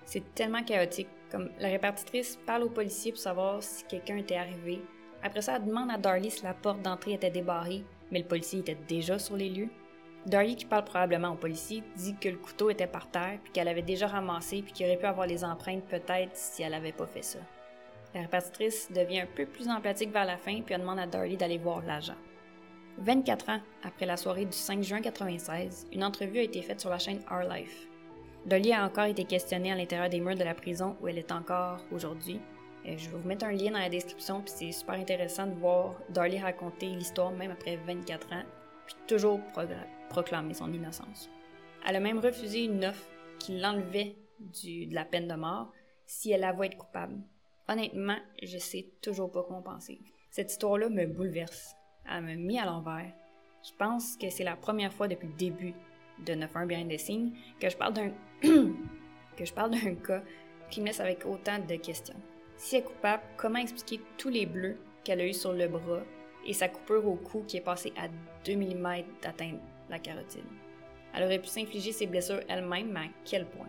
C'est 0.04 0.34
tellement 0.34 0.62
chaotique. 0.62 1.08
Comme 1.30 1.50
la 1.60 1.68
répartitrice 1.68 2.38
parle 2.46 2.62
au 2.62 2.70
policier 2.70 3.12
pour 3.12 3.20
savoir 3.20 3.62
si 3.62 3.84
quelqu'un 3.84 4.16
était 4.16 4.36
arrivé. 4.36 4.80
Après 5.22 5.42
ça, 5.42 5.56
elle 5.56 5.66
demande 5.66 5.90
à 5.90 5.98
Darlie 5.98 6.30
si 6.30 6.42
la 6.42 6.54
porte 6.54 6.80
d'entrée 6.80 7.12
était 7.12 7.30
débarrée, 7.30 7.84
mais 8.10 8.20
le 8.20 8.24
policier 8.24 8.60
était 8.60 8.78
déjà 8.88 9.18
sur 9.18 9.36
les 9.36 9.50
lieux. 9.50 9.68
Darlie, 10.24 10.56
qui 10.56 10.64
parle 10.64 10.84
probablement 10.84 11.30
au 11.30 11.36
policier, 11.36 11.82
dit 11.96 12.16
que 12.20 12.28
le 12.28 12.38
couteau 12.38 12.70
était 12.70 12.86
par 12.86 13.10
terre, 13.10 13.38
puis 13.42 13.52
qu'elle 13.52 13.68
avait 13.68 13.82
déjà 13.82 14.06
ramassé, 14.06 14.62
puis 14.62 14.72
qu'il 14.72 14.86
aurait 14.86 14.96
pu 14.96 15.06
avoir 15.06 15.26
les 15.26 15.44
empreintes 15.44 15.84
peut-être 15.84 16.34
si 16.34 16.62
elle 16.62 16.72
n'avait 16.72 16.92
pas 16.92 17.06
fait 17.06 17.22
ça. 17.22 17.38
La 18.14 18.22
répartitrice 18.22 18.90
devient 18.90 19.20
un 19.20 19.26
peu 19.26 19.46
plus 19.46 19.68
empathique 19.68 20.12
vers 20.12 20.24
la 20.24 20.36
fin, 20.36 20.60
puis 20.62 20.74
elle 20.74 20.80
demande 20.80 20.98
à 20.98 21.06
Darlie 21.06 21.36
d'aller 21.36 21.58
voir 21.58 21.82
l'agent. 21.82 22.16
24 22.98 23.48
ans 23.50 23.60
après 23.84 24.06
la 24.06 24.16
soirée 24.16 24.44
du 24.44 24.56
5 24.56 24.82
juin 24.82 24.98
1996, 24.98 25.86
une 25.92 26.02
entrevue 26.02 26.38
a 26.38 26.42
été 26.42 26.62
faite 26.62 26.80
sur 26.80 26.90
la 26.90 26.98
chaîne 26.98 27.20
Our 27.30 27.48
Life. 27.48 27.88
Darlie 28.44 28.72
a 28.72 28.84
encore 28.84 29.04
été 29.04 29.24
questionnée 29.24 29.70
à 29.70 29.76
l'intérieur 29.76 30.08
des 30.08 30.20
murs 30.20 30.34
de 30.34 30.44
la 30.44 30.54
prison 30.54 30.96
où 31.00 31.08
elle 31.08 31.18
est 31.18 31.32
encore 31.32 31.84
aujourd'hui. 31.92 32.40
Euh, 32.86 32.96
je 32.96 33.08
vais 33.08 33.16
vous 33.16 33.28
mettre 33.28 33.44
un 33.44 33.52
lien 33.52 33.70
dans 33.70 33.78
la 33.78 33.88
description, 33.88 34.40
puis 34.40 34.52
c'est 34.54 34.72
super 34.72 34.96
intéressant 34.96 35.46
de 35.46 35.54
voir 35.54 35.94
Darlie 36.08 36.38
raconter 36.38 36.86
l'histoire 36.86 37.30
même 37.30 37.50
après 37.50 37.76
24 37.76 38.32
ans, 38.32 38.44
puis 38.86 38.96
toujours 39.06 39.40
proclamer 40.08 40.54
son 40.54 40.72
innocence. 40.72 41.30
Elle 41.86 41.96
a 41.96 42.00
même 42.00 42.18
refusé 42.18 42.64
une 42.64 42.84
offre 42.84 43.08
qui 43.38 43.58
l'enlevait 43.58 44.16
de 44.40 44.94
la 44.94 45.04
peine 45.04 45.28
de 45.28 45.34
mort 45.34 45.72
si 46.06 46.32
elle 46.32 46.44
avouait 46.44 46.66
être 46.66 46.78
coupable. 46.78 47.18
Honnêtement, 47.68 48.16
je 48.42 48.58
sais 48.58 48.88
toujours 49.02 49.30
pas 49.30 49.44
comment 49.46 49.62
penser. 49.62 50.00
Cette 50.30 50.50
histoire-là 50.50 50.88
me 50.88 51.06
bouleverse. 51.06 51.77
Elle 52.10 52.24
me 52.24 52.36
met 52.36 52.58
à 52.58 52.66
l'envers. 52.66 53.12
Je 53.62 53.70
pense 53.76 54.16
que 54.16 54.30
c'est 54.30 54.44
la 54.44 54.56
première 54.56 54.92
fois 54.92 55.08
depuis 55.08 55.28
le 55.28 55.34
début 55.34 55.74
de 56.24 56.32
9-1 56.32 56.66
Behind 56.66 56.90
the 56.90 56.98
Scenes 56.98 57.32
que 57.60 57.68
je 57.68 57.76
parle 57.76 57.94
d'un 57.94 58.10
que 59.36 59.44
je 59.44 59.52
parle 59.52 59.70
d'un 59.70 59.94
cas 59.94 60.22
qui 60.70 60.80
me 60.80 60.86
laisse 60.86 61.00
avec 61.00 61.24
autant 61.26 61.58
de 61.58 61.76
questions. 61.76 62.16
Si 62.56 62.76
elle 62.76 62.82
est 62.82 62.86
coupable, 62.86 63.22
comment 63.36 63.58
expliquer 63.58 64.00
tous 64.16 64.28
les 64.28 64.46
bleus 64.46 64.78
qu'elle 65.04 65.20
a 65.20 65.26
eu 65.26 65.32
sur 65.32 65.52
le 65.52 65.68
bras 65.68 66.02
et 66.44 66.52
sa 66.52 66.68
coupure 66.68 67.06
au 67.06 67.14
cou 67.14 67.44
qui 67.46 67.56
est 67.56 67.62
passée 67.62 67.92
à 67.96 68.08
2 68.44 68.56
mm 68.56 69.04
d'atteindre 69.22 69.60
la 69.88 69.98
carotide? 69.98 70.44
Elle 71.14 71.24
aurait 71.24 71.38
pu 71.38 71.48
s'infliger 71.48 71.92
ses 71.92 72.06
blessures 72.06 72.40
elle-même, 72.48 72.90
mais 72.92 73.00
à 73.00 73.08
quel 73.24 73.46
point? 73.46 73.68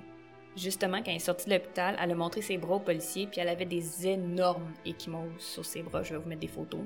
Justement, 0.55 0.97
quand 0.97 1.11
elle 1.11 1.17
est 1.17 1.19
sortie 1.19 1.47
de 1.47 1.53
l'hôpital, 1.53 1.95
elle 2.01 2.11
a 2.11 2.15
montré 2.15 2.41
ses 2.41 2.57
bras 2.57 2.75
aux 2.75 2.79
policiers, 2.79 3.27
puis 3.27 3.39
elle 3.39 3.49
avait 3.49 3.65
des 3.65 4.07
énormes 4.07 4.73
échymoses 4.85 5.39
sur 5.39 5.63
ses 5.63 5.83
bras. 5.83 6.03
Je 6.03 6.13
vais 6.13 6.19
vous 6.19 6.27
mettre 6.27 6.41
des 6.41 6.47
photos. 6.47 6.81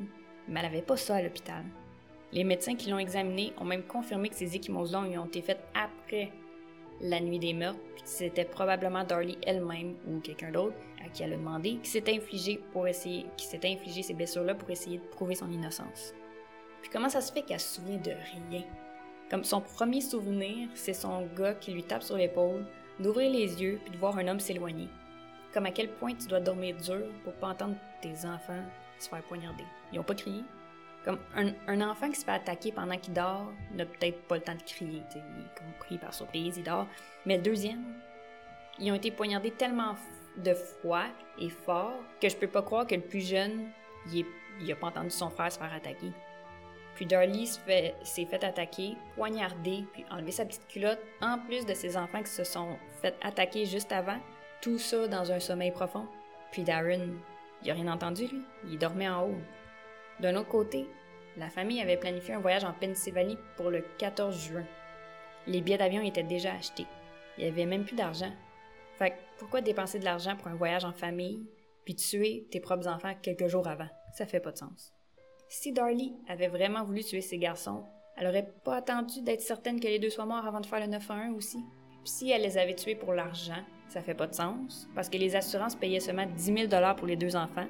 Mais 0.47 0.59
elle 0.59 0.65
n'avait 0.67 0.81
pas 0.81 0.97
ça 0.97 1.15
à 1.15 1.21
l'hôpital. 1.21 1.63
Les 2.31 2.43
médecins 2.43 2.75
qui 2.75 2.89
l'ont 2.89 2.99
examinée 2.99 3.53
ont 3.59 3.65
même 3.65 3.83
confirmé 3.83 4.29
que 4.29 4.35
ces 4.35 4.55
échymoses-là 4.55 5.01
ont 5.01 5.25
été 5.25 5.41
faites 5.41 5.63
après 5.75 6.31
la 7.01 7.19
nuit 7.19 7.39
des 7.39 7.53
meurtres, 7.53 7.79
puis 7.95 8.03
c'était 8.05 8.45
probablement 8.45 9.03
Darlie 9.03 9.37
elle-même 9.43 9.95
ou 10.07 10.19
quelqu'un 10.19 10.51
d'autre 10.51 10.75
à 11.05 11.09
qui 11.09 11.23
elle 11.23 11.33
a 11.33 11.37
demandé 11.37 11.77
qui 11.83 11.89
s'est 11.89 12.09
infligé 12.09 12.59
pour 12.71 12.87
essayer, 12.87 13.25
qui 13.37 13.45
s'est 13.45 13.65
infligé 13.65 14.03
ces 14.03 14.13
blessures-là 14.13 14.55
pour 14.55 14.69
essayer 14.69 14.97
de 14.97 15.03
prouver 15.03 15.35
son 15.35 15.51
innocence. 15.51 16.13
Puis 16.81 16.89
comment 16.91 17.09
ça 17.09 17.21
se 17.21 17.31
fait 17.31 17.43
qu'elle 17.43 17.59
se 17.59 17.75
souvient 17.75 17.97
de 17.97 18.11
rien? 18.11 18.63
Comme 19.29 19.43
son 19.43 19.61
premier 19.61 20.01
souvenir, 20.01 20.69
c'est 20.73 20.93
son 20.93 21.25
gars 21.35 21.53
qui 21.53 21.71
lui 21.71 21.83
tape 21.83 22.03
sur 22.03 22.17
l'épaule, 22.17 22.65
d'ouvrir 22.99 23.31
les 23.31 23.61
yeux 23.61 23.79
puis 23.83 23.91
de 23.91 23.97
voir 23.97 24.17
un 24.17 24.27
homme 24.27 24.39
s'éloigner. 24.39 24.87
Comme 25.53 25.65
à 25.65 25.71
quel 25.71 25.89
point 25.89 26.13
tu 26.15 26.27
dois 26.27 26.39
dormir 26.39 26.75
dur 26.77 27.05
pour 27.23 27.33
pas 27.33 27.49
entendre 27.49 27.75
tes 28.01 28.25
enfants 28.25 28.63
se 28.99 29.09
faire 29.09 29.23
poignarder. 29.23 29.65
Ils 29.93 29.99
ont 29.99 30.03
pas 30.03 30.15
crié. 30.15 30.43
Comme 31.05 31.19
un, 31.35 31.81
enfant 31.81 32.09
qui 32.09 32.15
se 32.15 32.25
fait 32.25 32.31
attaquer 32.31 32.71
pendant 32.71 32.97
qu'il 32.97 33.13
dort 33.13 33.51
n'a 33.73 33.85
peut-être 33.85 34.21
pas 34.23 34.35
le 34.35 34.41
temps 34.41 34.55
de 34.55 34.63
crier. 34.63 35.03
Il 35.15 35.19
est 35.19 35.89
comme 35.89 35.99
par 35.99 36.13
surprise, 36.13 36.57
il 36.57 36.63
dort. 36.63 36.87
Mais 37.25 37.37
le 37.37 37.43
deuxième, 37.43 37.83
ils 38.79 38.91
ont 38.91 38.95
été 38.95 39.11
poignardés 39.11 39.51
tellement 39.51 39.95
de 40.37 40.53
froid 40.53 41.05
et 41.39 41.49
fort 41.49 41.93
que 42.21 42.29
je 42.29 42.35
peux 42.35 42.47
pas 42.47 42.61
croire 42.61 42.87
que 42.87 42.95
le 42.95 43.01
plus 43.01 43.27
jeune, 43.27 43.69
il, 44.11 44.25
il 44.61 44.71
a 44.71 44.75
pas 44.75 44.87
entendu 44.87 45.11
son 45.11 45.29
frère 45.29 45.51
se 45.51 45.59
faire 45.59 45.73
attaquer. 45.73 46.11
Puis 46.95 47.05
Darlie 47.05 47.47
s'est 47.47 48.25
fait, 48.25 48.43
attaquer, 48.43 48.95
poignarder, 49.15 49.85
puis 49.93 50.05
enlever 50.11 50.31
sa 50.31 50.45
petite 50.45 50.67
culotte, 50.67 50.99
en 51.21 51.39
plus 51.39 51.65
de 51.65 51.73
ses 51.73 51.97
enfants 51.97 52.21
qui 52.21 52.29
se 52.31 52.43
sont 52.43 52.77
fait 53.01 53.15
attaquer 53.21 53.65
juste 53.65 53.91
avant, 53.91 54.19
tout 54.61 54.77
ça 54.77 55.07
dans 55.07 55.31
un 55.31 55.39
sommeil 55.39 55.71
profond. 55.71 56.07
Puis 56.51 56.63
Darren, 56.63 57.09
il 57.63 57.71
a 57.71 57.73
rien 57.73 57.87
entendu, 57.87 58.27
lui. 58.27 58.43
Il 58.67 58.77
dormait 58.77 59.09
en 59.09 59.23
haut. 59.23 59.41
D'un 60.19 60.35
autre 60.35 60.49
côté, 60.49 60.87
la 61.37 61.49
famille 61.49 61.81
avait 61.81 61.97
planifié 61.97 62.33
un 62.35 62.39
voyage 62.39 62.63
en 62.63 62.73
Pennsylvanie 62.73 63.37
pour 63.57 63.69
le 63.69 63.83
14 63.97 64.37
juin. 64.37 64.65
Les 65.47 65.61
billets 65.61 65.77
d'avion 65.77 66.01
étaient 66.01 66.23
déjà 66.23 66.53
achetés. 66.53 66.85
Il 67.37 67.43
n'y 67.43 67.49
avait 67.49 67.65
même 67.65 67.85
plus 67.85 67.95
d'argent. 67.95 68.31
Fait 68.97 69.11
que 69.11 69.15
pourquoi 69.39 69.61
dépenser 69.61 69.99
de 69.99 70.05
l'argent 70.05 70.35
pour 70.35 70.47
un 70.47 70.55
voyage 70.55 70.85
en 70.85 70.93
famille, 70.93 71.43
puis 71.83 71.95
tuer 71.95 72.47
tes 72.51 72.59
propres 72.59 72.87
enfants 72.87 73.13
quelques 73.21 73.47
jours 73.47 73.67
avant? 73.67 73.89
Ça 74.13 74.25
fait 74.25 74.39
pas 74.39 74.51
de 74.51 74.57
sens. 74.57 74.93
Si 75.49 75.71
Darlie 75.71 76.13
avait 76.27 76.47
vraiment 76.47 76.83
voulu 76.83 77.03
tuer 77.03 77.21
ses 77.21 77.39
garçons, 77.39 77.83
elle 78.15 78.27
aurait 78.27 78.47
pas 78.63 78.77
attendu 78.77 79.21
d'être 79.21 79.41
certaine 79.41 79.79
que 79.79 79.87
les 79.87 79.99
deux 79.99 80.09
soient 80.11 80.25
morts 80.25 80.45
avant 80.45 80.61
de 80.61 80.65
faire 80.67 80.79
le 80.79 80.87
9 80.87 81.11
1 81.11 81.33
aussi. 81.33 81.57
Puis 82.03 82.11
si 82.11 82.31
elle 82.31 82.43
les 82.43 82.57
avait 82.57 82.75
tués 82.75 82.95
pour 82.95 83.13
l'argent, 83.13 83.63
ça 83.89 84.01
fait 84.01 84.13
pas 84.13 84.27
de 84.27 84.33
sens, 84.33 84.87
parce 84.95 85.09
que 85.09 85.17
les 85.17 85.35
assurances 85.35 85.75
payaient 85.75 85.99
seulement 85.99 86.25
10 86.25 86.69
000 86.69 86.95
pour 86.95 87.07
les 87.07 87.15
deux 87.15 87.35
enfants, 87.35 87.67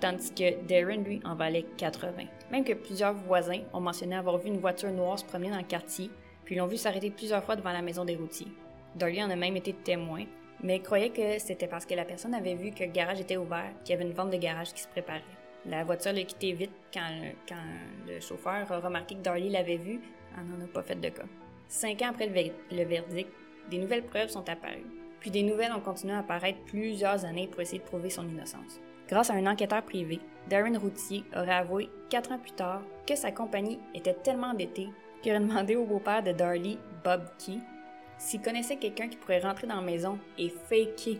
tandis 0.00 0.32
que 0.32 0.62
Darren, 0.66 1.02
lui, 1.02 1.20
en 1.24 1.34
valait 1.34 1.66
80. 1.76 2.24
Même 2.50 2.64
que 2.64 2.72
plusieurs 2.72 3.14
voisins 3.14 3.62
ont 3.72 3.80
mentionné 3.80 4.16
avoir 4.16 4.38
vu 4.38 4.48
une 4.48 4.58
voiture 4.58 4.90
noire 4.90 5.18
se 5.18 5.24
promener 5.24 5.50
dans 5.50 5.58
le 5.58 5.62
quartier, 5.64 6.10
puis 6.44 6.56
l'ont 6.56 6.66
vu 6.66 6.76
s'arrêter 6.76 7.10
plusieurs 7.10 7.44
fois 7.44 7.56
devant 7.56 7.72
la 7.72 7.82
maison 7.82 8.04
des 8.04 8.16
routiers. 8.16 8.48
Darlie 8.96 9.22
en 9.22 9.30
a 9.30 9.36
même 9.36 9.56
été 9.56 9.72
témoin, 9.72 10.24
mais 10.62 10.80
croyait 10.80 11.10
que 11.10 11.38
c'était 11.38 11.68
parce 11.68 11.86
que 11.86 11.94
la 11.94 12.04
personne 12.04 12.34
avait 12.34 12.54
vu 12.54 12.70
que 12.72 12.84
le 12.84 12.90
garage 12.90 13.20
était 13.20 13.36
ouvert, 13.36 13.72
qu'il 13.84 13.94
y 13.94 13.98
avait 13.98 14.08
une 14.08 14.14
vente 14.14 14.30
de 14.30 14.36
garage 14.36 14.72
qui 14.72 14.82
se 14.82 14.88
préparait. 14.88 15.22
La 15.66 15.84
voiture 15.84 16.12
l'a 16.12 16.22
quitté 16.22 16.52
vite 16.52 16.72
quand, 16.92 17.06
le 18.06 18.20
chauffeur 18.20 18.70
a 18.70 18.78
remarqué 18.78 19.14
que 19.14 19.20
Darlie 19.20 19.50
l'avait 19.50 19.76
vu, 19.76 20.00
elle 20.36 20.44
n'en 20.46 20.64
a 20.64 20.68
pas 20.68 20.82
fait 20.82 20.98
de 20.98 21.08
cas. 21.08 21.24
Cinq 21.68 22.02
ans 22.02 22.08
après 22.10 22.26
le, 22.26 22.84
verdict, 22.84 23.30
des 23.70 23.78
nouvelles 23.78 24.04
preuves 24.04 24.30
sont 24.30 24.48
apparues. 24.48 24.86
Puis 25.20 25.30
des 25.30 25.42
nouvelles 25.42 25.72
ont 25.72 25.80
continué 25.80 26.14
à 26.14 26.18
apparaître 26.18 26.58
plusieurs 26.66 27.24
années 27.24 27.46
pour 27.46 27.60
essayer 27.60 27.78
de 27.78 27.84
prouver 27.84 28.10
son 28.10 28.26
innocence. 28.26 28.80
Grâce 29.10 29.30
à 29.30 29.34
un 29.34 29.46
enquêteur 29.48 29.82
privé, 29.82 30.20
Darren 30.48 30.78
Routier 30.78 31.24
aurait 31.34 31.50
avoué 31.50 31.90
quatre 32.08 32.30
ans 32.30 32.38
plus 32.38 32.52
tard 32.52 32.82
que 33.08 33.16
sa 33.16 33.32
compagnie 33.32 33.80
était 33.92 34.14
tellement 34.14 34.52
endettée 34.52 34.88
qu'il 35.20 35.32
aurait 35.32 35.40
demandé 35.40 35.74
au 35.74 35.84
beau-père 35.84 36.22
de 36.22 36.30
Darlie, 36.30 36.78
Bob 37.02 37.24
Key, 37.36 37.58
s'il 38.18 38.40
connaissait 38.40 38.76
quelqu'un 38.76 39.08
qui 39.08 39.16
pourrait 39.16 39.40
rentrer 39.40 39.66
dans 39.66 39.74
la 39.74 39.82
maison 39.82 40.16
et 40.38 40.48
faker 40.48 41.18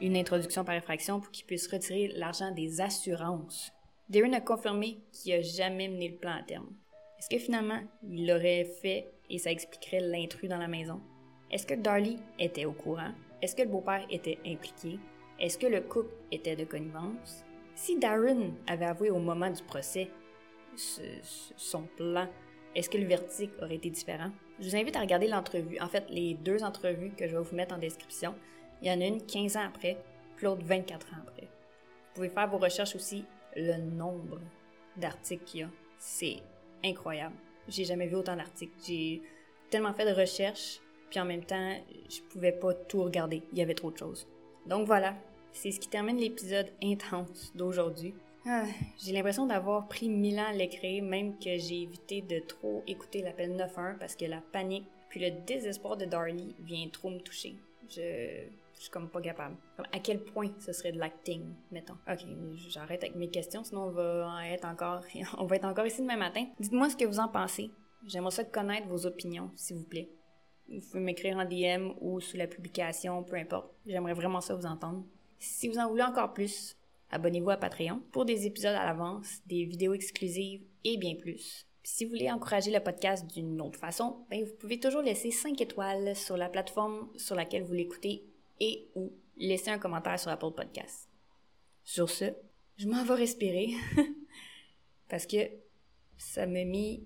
une 0.00 0.16
introduction 0.16 0.64
par 0.64 0.74
effraction 0.74 1.20
pour 1.20 1.30
qu'il 1.30 1.46
puisse 1.46 1.72
retirer 1.72 2.08
l'argent 2.16 2.50
des 2.50 2.80
assurances. 2.80 3.72
Darren 4.08 4.34
a 4.34 4.40
confirmé 4.40 4.98
qu'il 5.12 5.36
n'a 5.36 5.42
jamais 5.42 5.86
mené 5.86 6.08
le 6.08 6.16
plan 6.16 6.32
à 6.32 6.42
terme. 6.42 6.74
Est-ce 7.20 7.28
que 7.28 7.38
finalement, 7.38 7.80
il 8.02 8.26
l'aurait 8.26 8.64
fait 8.82 9.12
et 9.30 9.38
ça 9.38 9.52
expliquerait 9.52 10.00
l'intrus 10.00 10.50
dans 10.50 10.58
la 10.58 10.66
maison? 10.66 11.00
Est-ce 11.52 11.68
que 11.68 11.74
Darlie 11.74 12.18
était 12.40 12.64
au 12.64 12.72
courant? 12.72 13.12
Est-ce 13.40 13.54
que 13.54 13.62
le 13.62 13.68
beau-père 13.68 14.04
était 14.10 14.40
impliqué? 14.44 14.98
Est-ce 15.40 15.58
que 15.58 15.66
le 15.66 15.80
couple 15.80 16.14
était 16.30 16.56
de 16.56 16.64
connivence? 16.64 17.44
Si 17.74 17.98
Darren 17.98 18.52
avait 18.66 18.84
avoué 18.86 19.10
au 19.10 19.18
moment 19.18 19.50
du 19.50 19.62
procès 19.62 20.08
son 20.76 21.82
plan, 21.96 22.28
est-ce 22.74 22.88
que 22.88 22.98
le 22.98 23.06
verdict 23.06 23.60
aurait 23.60 23.76
été 23.76 23.90
différent? 23.90 24.30
Je 24.60 24.68
vous 24.68 24.76
invite 24.76 24.96
à 24.96 25.00
regarder 25.00 25.26
l'entrevue. 25.26 25.78
En 25.80 25.88
fait, 25.88 26.04
les 26.08 26.34
deux 26.34 26.62
entrevues 26.62 27.10
que 27.10 27.26
je 27.26 27.36
vais 27.36 27.42
vous 27.42 27.56
mettre 27.56 27.74
en 27.74 27.78
description. 27.78 28.34
Il 28.80 28.88
y 28.88 28.90
en 28.90 29.00
a 29.00 29.06
une 29.06 29.24
15 29.24 29.56
ans 29.56 29.66
après, 29.66 29.96
puis 30.36 30.46
l'autre 30.46 30.62
24 30.64 31.06
ans 31.08 31.18
après. 31.26 31.42
Vous 31.42 32.14
pouvez 32.14 32.28
faire 32.28 32.48
vos 32.48 32.58
recherches 32.58 32.94
aussi, 32.94 33.24
le 33.56 33.76
nombre 33.76 34.40
d'articles 34.96 35.44
qu'il 35.44 35.60
y 35.60 35.62
a. 35.64 35.68
C'est 35.98 36.36
incroyable. 36.84 37.34
J'ai 37.68 37.84
jamais 37.84 38.06
vu 38.06 38.16
autant 38.16 38.36
d'articles. 38.36 38.72
J'ai 38.86 39.22
tellement 39.70 39.92
fait 39.92 40.06
de 40.06 40.18
recherches, 40.18 40.80
puis 41.10 41.20
en 41.20 41.24
même 41.24 41.44
temps, 41.44 41.76
je 42.08 42.20
pouvais 42.22 42.52
pas 42.52 42.74
tout 42.74 43.02
regarder. 43.02 43.42
Il 43.52 43.58
y 43.58 43.62
avait 43.62 43.74
trop 43.74 43.90
de 43.90 43.98
choses. 43.98 44.26
Donc 44.66 44.86
voilà, 44.86 45.14
c'est 45.52 45.70
ce 45.70 45.80
qui 45.80 45.88
termine 45.88 46.16
l'épisode 46.16 46.70
intense 46.82 47.52
d'aujourd'hui. 47.54 48.14
Ah, 48.46 48.64
j'ai 48.98 49.12
l'impression 49.12 49.46
d'avoir 49.46 49.86
pris 49.86 50.08
mille 50.08 50.38
ans 50.40 50.48
à 50.48 50.52
l'écrire, 50.52 51.02
même 51.04 51.38
que 51.38 51.56
j'ai 51.58 51.82
évité 51.82 52.22
de 52.22 52.40
trop 52.40 52.82
écouter 52.86 53.22
l'appel 53.22 53.56
9-1 53.56 53.98
parce 53.98 54.16
que 54.16 54.24
la 54.24 54.40
panique 54.52 54.86
puis 55.12 55.20
le 55.20 55.30
désespoir 55.30 55.98
de 55.98 56.06
Darlie 56.06 56.54
vient 56.60 56.88
trop 56.88 57.10
me 57.10 57.18
toucher. 57.18 57.54
Je, 57.90 58.46
suis 58.72 58.90
comme 58.90 59.10
pas 59.10 59.20
capable. 59.20 59.56
à 59.92 59.98
quel 60.00 60.24
point 60.24 60.48
ce 60.58 60.72
serait 60.72 60.90
de 60.90 60.98
l'acting, 60.98 61.42
mettons. 61.70 61.96
Ok, 62.10 62.24
j'arrête 62.70 63.04
avec 63.04 63.14
mes 63.14 63.28
questions, 63.28 63.62
sinon 63.62 63.82
on 63.82 63.90
va 63.90 64.48
être 64.48 64.64
encore, 64.64 65.02
on 65.38 65.44
va 65.44 65.56
être 65.56 65.66
encore 65.66 65.86
ici 65.86 66.00
demain 66.00 66.16
matin. 66.16 66.46
Dites-moi 66.58 66.88
ce 66.88 66.96
que 66.96 67.04
vous 67.04 67.20
en 67.20 67.28
pensez. 67.28 67.70
J'aimerais 68.06 68.30
ça 68.30 68.44
connaître 68.44 68.88
vos 68.88 69.04
opinions, 69.06 69.50
s'il 69.54 69.76
vous 69.76 69.84
plaît. 69.84 70.08
Vous 70.68 70.80
pouvez 70.80 71.00
m'écrire 71.00 71.36
en 71.36 71.44
DM 71.44 71.92
ou 72.00 72.20
sous 72.20 72.36
la 72.36 72.46
publication, 72.46 73.22
peu 73.24 73.36
importe. 73.36 73.72
J'aimerais 73.86 74.14
vraiment 74.14 74.40
ça 74.40 74.54
vous 74.54 74.66
entendre. 74.66 75.04
Si 75.38 75.68
vous 75.68 75.78
en 75.78 75.88
voulez 75.88 76.02
encore 76.02 76.32
plus, 76.32 76.76
abonnez-vous 77.10 77.50
à 77.50 77.56
Patreon 77.56 78.00
pour 78.10 78.24
des 78.24 78.46
épisodes 78.46 78.74
à 78.74 78.84
l'avance, 78.84 79.40
des 79.46 79.64
vidéos 79.64 79.94
exclusives 79.94 80.62
et 80.84 80.96
bien 80.96 81.14
plus. 81.14 81.66
si 81.84 82.04
vous 82.04 82.10
voulez 82.12 82.30
encourager 82.30 82.70
le 82.70 82.78
podcast 82.78 83.26
d'une 83.26 83.60
autre 83.60 83.78
façon, 83.78 84.24
ben, 84.30 84.44
vous 84.44 84.54
pouvez 84.54 84.78
toujours 84.78 85.02
laisser 85.02 85.32
5 85.32 85.60
étoiles 85.60 86.14
sur 86.14 86.36
la 86.36 86.48
plateforme 86.48 87.08
sur 87.16 87.34
laquelle 87.34 87.64
vous 87.64 87.74
l'écoutez 87.74 88.24
et 88.60 88.88
ou 88.94 89.12
laisser 89.36 89.70
un 89.70 89.78
commentaire 89.78 90.18
sur 90.18 90.30
Apple 90.30 90.52
Podcast. 90.52 91.08
Sur 91.82 92.08
ce, 92.08 92.26
je 92.76 92.86
m'en 92.86 93.04
vais 93.04 93.14
respirer 93.14 93.70
parce 95.08 95.26
que 95.26 95.38
ça 96.16 96.46
m'a 96.46 96.64
mis 96.64 97.04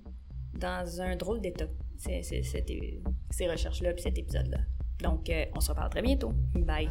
dans 0.53 1.01
un 1.01 1.16
drôle 1.16 1.40
d'état, 1.40 1.69
ces, 1.99 3.49
recherches-là 3.49 3.93
puis 3.93 4.03
cet 4.03 4.19
épisode-là. 4.19 4.59
Donc, 5.03 5.29
euh, 5.29 5.45
on 5.55 5.61
se 5.61 5.71
reparle 5.71 5.91
très 5.91 6.03
bientôt. 6.03 6.33
Bye! 6.55 6.91